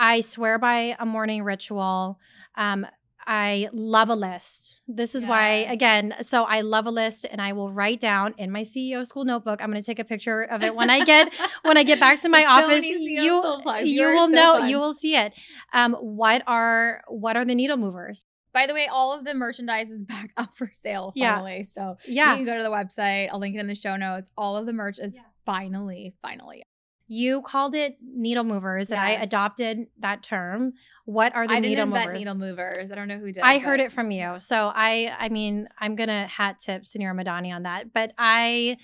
[0.00, 2.18] I swear by a morning ritual.
[2.56, 2.86] Um
[3.30, 4.80] I love a list.
[4.88, 8.50] This is why, again, so I love a list and I will write down in
[8.50, 9.60] my CEO school notebook.
[9.62, 11.30] I'm going to take a picture of it when I get
[11.62, 12.82] when I get back to my so office.
[12.84, 14.70] you you will so know fun.
[14.70, 15.38] you will see it.
[15.74, 18.24] Um, what are what are the needle movers?
[18.54, 21.34] By the way, all of the merchandise is back up for sale Yeah.
[21.36, 21.64] finally.
[21.64, 23.28] So Yeah, you can go to the website.
[23.30, 24.32] I'll link it in the show notes.
[24.38, 25.22] All of the merch is Yeah.
[25.44, 26.62] finally, finally.
[27.08, 30.74] You called it needle movers, and I adopted that term.
[31.06, 32.18] What are the I didn't needle invent movers?
[32.18, 32.92] needle movers.
[32.92, 33.42] I don't know who did.
[33.42, 34.36] I heard it from you.
[34.40, 37.94] So I I mean, I'm gonna hat tip Suneera Madani on that.
[37.94, 38.76] But I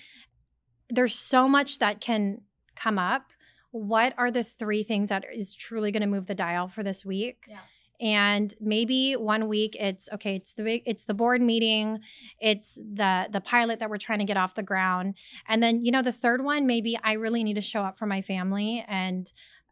[0.89, 2.41] there's so much that can
[2.75, 3.31] come up.
[3.71, 7.45] What are the three things that is truly gonna move the dial for this week?
[7.47, 7.59] Yeah.
[7.99, 11.99] And maybe one week it's okay, it's the big it's the board meeting,
[12.39, 15.15] it's the the pilot that we're trying to get off the ground.
[15.47, 18.05] And then, you know, the third one, maybe I really need to show up for
[18.05, 18.83] my family.
[18.87, 19.31] And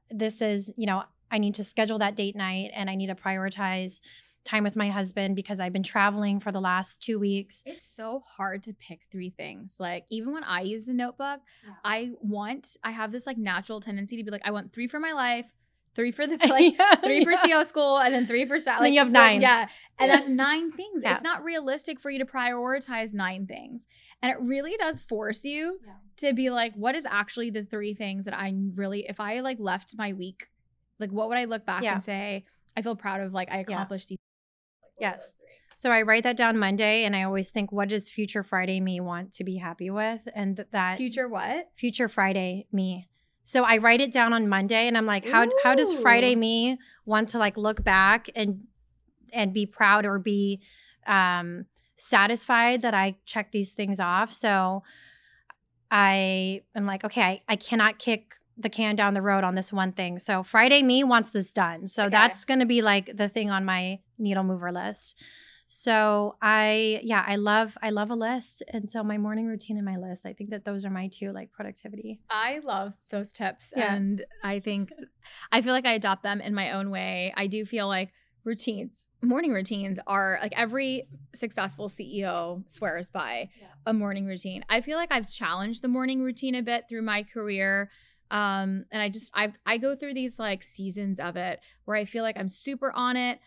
[0.09, 3.15] this is, you know, I need to schedule that date night and I need to
[3.15, 4.01] prioritize
[4.45, 7.63] time with my husband because I've been traveling for the last two weeks.
[7.65, 9.77] It's so hard to pick three things.
[9.79, 11.73] Like even when I use the notebook, Yeah.
[11.83, 14.99] I want I have this like natural tendency to be like I want three for
[14.99, 15.53] my life,
[15.95, 17.43] three for the like three for Yeah.
[17.43, 18.75] CEO school, and then three for style.
[18.79, 19.41] then Like you have so- nine.
[19.41, 19.67] Yeah,
[19.99, 21.03] and that's nine things.
[21.03, 21.13] Yeah.
[21.13, 23.87] It's not realistic for you to prioritize nine things,
[24.21, 25.93] and it really does force you Yeah.
[26.29, 29.59] to be like, what is actually the three things that I really, if I like
[29.59, 30.49] left my week,
[30.99, 31.93] like what would I look back Yeah.
[31.93, 32.45] and say
[32.77, 33.33] I feel proud of?
[33.33, 34.17] Like I accomplished these.
[34.81, 35.37] Like, what are Yes.
[35.75, 38.99] So I write that down Monday and I always think, what does future Friday me
[38.99, 40.21] want to be happy with?
[40.35, 41.69] And th- that Future what?
[41.75, 43.07] future Friday me
[43.43, 46.77] So I write it down on Monday and I'm like, how how does Friday me
[47.05, 48.61] want to like look back and
[49.31, 50.61] and be proud or be
[51.07, 51.65] um
[51.97, 54.33] satisfied that I check these things off.
[54.33, 54.83] So
[55.91, 59.73] I am like, okay, I, I cannot kick the can down the road on this
[59.73, 60.19] one thing.
[60.19, 61.87] So Friday me wants this done.
[61.87, 62.11] So Okay.
[62.11, 65.23] that's gonna be like the thing on my needle mover list.
[65.75, 68.61] So I yeah, I love I love a list.
[68.69, 71.31] And so my morning routine and my list, I think that those are my two
[71.31, 72.19] like productivity.
[72.29, 73.73] I love those tips.
[73.75, 73.95] Yeah.
[73.95, 74.93] And I think,
[75.51, 77.33] I feel like I adopt them in my own way.
[77.35, 78.11] I do feel like
[78.43, 83.67] routines, morning routines are like every successful CEO swears by Yeah.
[83.87, 84.63] a morning routine.
[84.69, 87.89] I feel like I've challenged the morning routine a bit through my career.
[88.29, 92.05] Um, and I just, I, I go through these like seasons of it where I
[92.05, 93.39] feel like I'm super on it.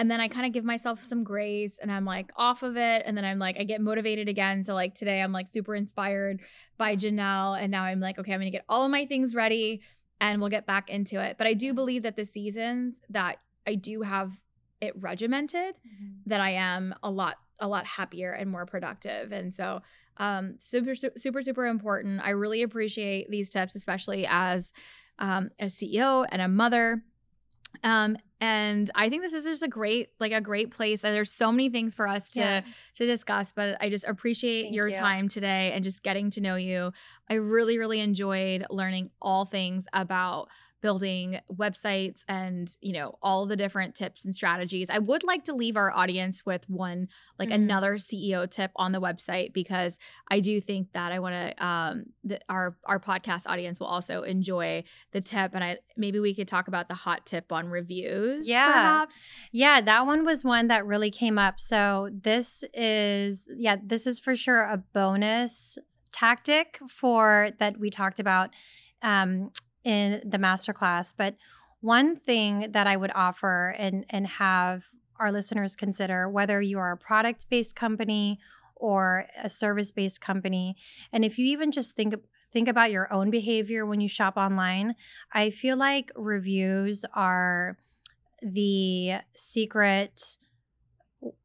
[0.00, 3.02] And then I kind of give myself some grace and I'm like off of it.
[3.04, 4.64] And then I'm like, I get motivated again.
[4.64, 6.40] So, like, today I'm like super inspired
[6.78, 7.60] by Jeanelle.
[7.60, 9.82] And now I'm like, okay, I'm going to get all of my things ready
[10.18, 11.36] and we'll get back into it.
[11.36, 14.40] But I do believe that the seasons that I do have
[14.80, 15.74] it regimented,
[16.24, 19.32] that I am a lot, a lot happier and more productive.
[19.32, 19.82] And so,
[20.16, 22.22] um, super, super, super important.
[22.24, 24.72] I really appreciate these tips, especially as
[25.18, 27.02] um, a CEO and a mother.
[27.82, 31.04] Um, and I think this is just a great, like a great place.
[31.04, 32.60] And there's so many things for us to Yeah.
[32.94, 34.94] to discuss, but I just appreciate Thank your you.
[34.94, 36.92] time today and just getting to know you.
[37.28, 40.48] I really, really enjoyed learning all things about
[40.80, 45.52] building websites and you know all the different tips and strategies i would like to
[45.54, 47.06] leave our audience with one
[47.38, 47.54] like Mhm.
[47.54, 52.04] another ceo tip on the website because i do think that i want to um
[52.24, 56.48] that our our podcast audience will also enjoy the tip and i maybe we could
[56.48, 58.66] talk about the hot tip on reviews Yeah.
[58.66, 61.58] perhaps Yeah, that one was one that really came up.
[61.60, 65.76] So this is yeah, this is for sure a bonus
[66.12, 68.50] tactic for that we talked about
[69.02, 69.50] um,
[69.84, 71.14] in the masterclass.
[71.16, 71.36] But
[71.80, 74.86] one thing that I would offer and and have
[75.18, 78.38] our listeners consider, whether you are a product based company
[78.76, 80.76] or a service based company,
[81.12, 82.14] and if you even just think
[82.52, 84.94] think about your own behavior when you shop online,
[85.32, 87.76] I feel like reviews are
[88.42, 90.36] the secret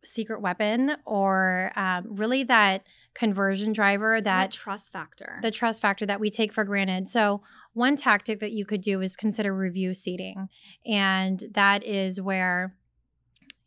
[0.04, 6.06] secret weapon or um, really that conversion driver that that trust factor the trust factor
[6.06, 7.08] that we take for granted.
[7.08, 7.42] So,
[7.74, 10.48] one tactic that you could do is consider review seeding.
[10.86, 12.76] And that is where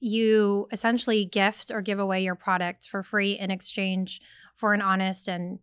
[0.01, 4.21] you essentially gift or give away your product for free in exchange
[4.55, 5.59] for an honest and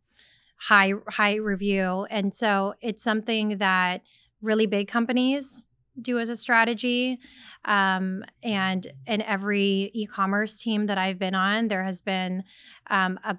[0.58, 2.06] high high review.
[2.10, 4.02] And so it's something that
[4.41, 5.66] really big companies
[6.02, 7.20] do as a strategy.
[7.66, 12.43] Um, and in every e-commerce team that I've been on, there has been
[12.89, 13.38] um, a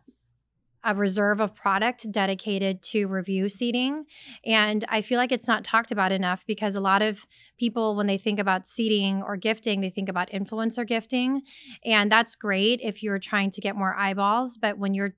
[0.87, 4.07] a reserve of product dedicated to review seeding.
[4.45, 7.27] And I feel like it's not talked about enough because a lot of
[7.59, 11.43] people, when they think about seeding or gifting, they think about influencer gifting.
[11.85, 14.59] And that's great if you're trying to get more eyeballs.
[14.59, 15.17] But when you're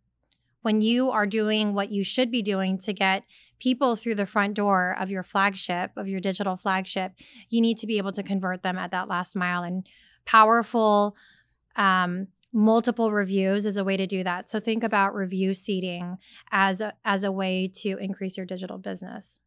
[0.69, 3.25] when you are doing what you should be doing to get
[3.59, 7.13] people through the front door of your flagship, of your digital flagship,
[7.49, 9.63] you need to be able to convert them at that last mile.
[9.63, 9.89] And
[10.27, 11.17] powerful
[11.77, 14.51] um, multiple reviews is a way to do that.
[14.51, 16.19] So think about review seeding
[16.53, 19.41] as a, as a way to increase your digital business.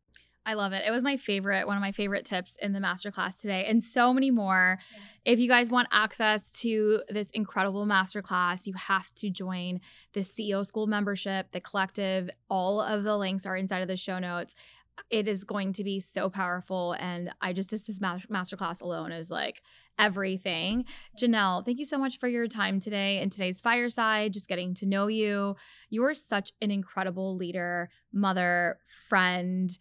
[0.45, 0.83] I love it.
[0.85, 4.11] It was my favorite, one of my favorite tips in the masterclass today, and so
[4.11, 4.79] many more.
[5.23, 9.81] If you guys want access to this incredible masterclass, you have to join
[10.13, 12.29] the CEO School membership, the collective.
[12.49, 14.55] All of the links are inside of the show notes.
[15.09, 16.95] It is going to be so powerful.
[16.99, 19.61] And I just, just this ma- masterclass alone is like
[19.97, 20.85] everything.
[21.19, 24.85] Jeanelle, thank you so much for your time today and today's fireside, just getting to
[24.85, 25.55] know you.
[25.89, 29.71] You are such an incredible leader, mother, friend,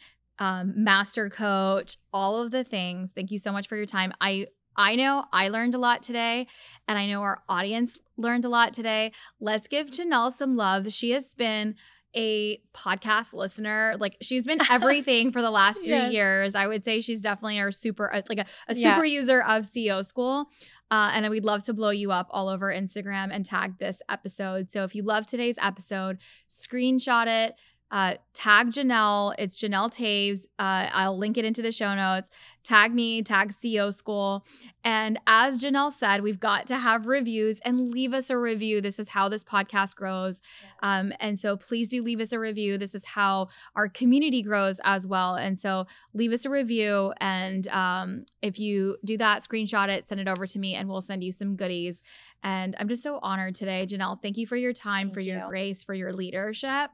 [0.41, 3.13] um, master coach, all of the things.
[3.13, 4.13] Thank you so much for your time.
[4.21, 6.47] I I know I learned a lot today,
[6.89, 9.13] and I know our audience learned a lot today.
[9.41, 10.93] Let's give Jeanelle some love.
[10.93, 11.75] She has been
[12.17, 13.95] a podcast listener.
[14.01, 16.13] Like she's been everything for the last three Yes.
[16.13, 16.55] years.
[16.57, 19.17] I would say she's definitely our super, uh, like a, a super Yeah.
[19.19, 20.47] user of CEO School.
[20.91, 24.73] Uh, and we'd love to blow you up all over Instagram and tag this episode.
[24.73, 26.19] So if you love today's episode,
[26.49, 27.55] screenshot it,
[27.91, 29.35] uh, tag Jeanelle.
[29.39, 30.45] It's Jeanelle Teves.
[30.59, 32.31] Uh, I'll link it into the show notes.
[32.63, 34.47] Tag me, tag CEO School.
[34.85, 38.81] And as Jeanelle said, we've got to have reviews and leave us a review.
[38.81, 40.41] This is how this podcast grows.
[40.83, 42.79] Um, and so please do leave us a review.
[42.79, 45.35] This is how our community grows as well.
[45.35, 47.13] And so leave us a review.
[47.21, 51.01] And um, if you do that, screenshot it, send it over to me, and we'll
[51.01, 52.03] send you some goodies.
[52.43, 54.21] And I'm just so honored today, Jeanelle.
[54.23, 56.91] Thank you for your time, Thank for your grace, for your leadership.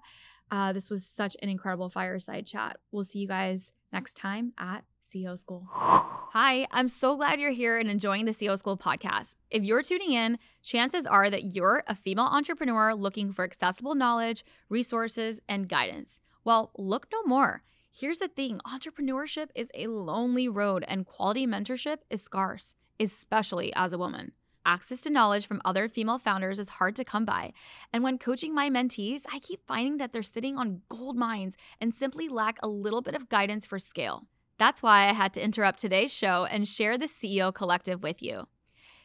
[0.50, 2.78] Uh, this was such an incredible fireside chat.
[2.92, 5.68] We'll see you guys next time at CEO School.
[5.72, 9.36] Hi, I'm so glad you're here and enjoying the CEO School podcast.
[9.50, 14.44] If you're tuning in, chances are that you're a female entrepreneur looking for accessible knowledge,
[14.68, 16.20] resources, and guidance.
[16.44, 17.62] Well, look no more.
[17.90, 23.92] Here's the thing entrepreneurship is a lonely road, and quality mentorship is scarce, especially as
[23.92, 24.32] a woman.
[24.66, 27.52] Access to knowledge from other female founders is hard to come by.
[27.92, 31.94] And when coaching my mentees, I keep finding that they're sitting on gold mines and
[31.94, 34.26] simply lack a little bit of guidance for scale.
[34.58, 38.48] That's why I had to interrupt today's show and share the CEO Collective with you.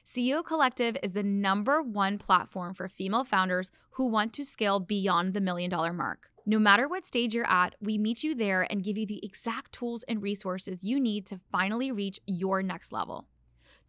[0.04, 5.36] CEO Collective is the number one platform for female founders who want to scale beyond
[5.36, 6.30] the million dollar mark.
[6.44, 9.74] No matter what stage you're at, we meet you there and give you the exact
[9.74, 13.28] tools and resources you need to finally reach your next level.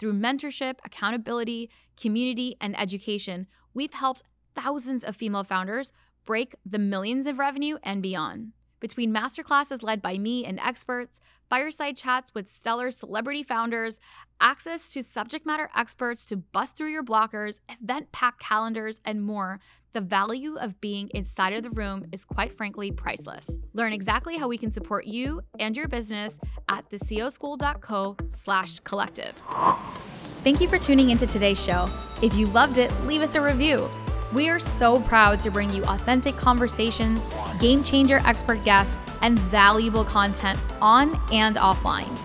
[0.03, 4.24] Through mentorship, accountability, community, and education, we've helped
[4.57, 5.92] thousands of female founders
[6.24, 8.50] break the millions of revenue and beyond.
[8.83, 14.01] Between masterclasses led by me and experts, fireside chats with stellar celebrity founders,
[14.41, 19.61] access to subject matter experts to bust through your blockers, event packed calendars, and more,
[19.93, 23.57] the value of being inside of the room is quite frankly priceless.
[23.72, 29.35] Learn exactly how we can support you and your business at theceoschool.co slash collective.
[30.43, 31.87] Thank you for tuning into today's show.
[32.20, 33.89] If you loved it, leave us a review.
[34.33, 37.26] We are so proud to bring you authentic conversations,
[37.61, 42.18] game changer expert guests, and valuable content on and offline.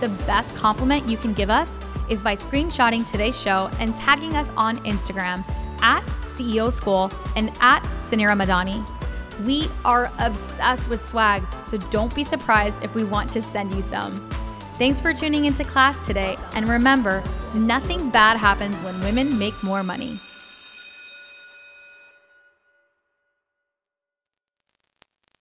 [0.00, 4.50] The best compliment you can give us is by screenshotting today's show and tagging us
[4.56, 5.48] on Instagram
[5.80, 8.84] at CEO School and at Suneera Madani.
[9.46, 13.82] We are obsessed with swag, so don't be surprised if we want to send you
[13.82, 14.16] some.
[14.78, 17.22] Thanks for tuning into class today, and remember,
[17.54, 20.18] nothing bad happens when women make more money.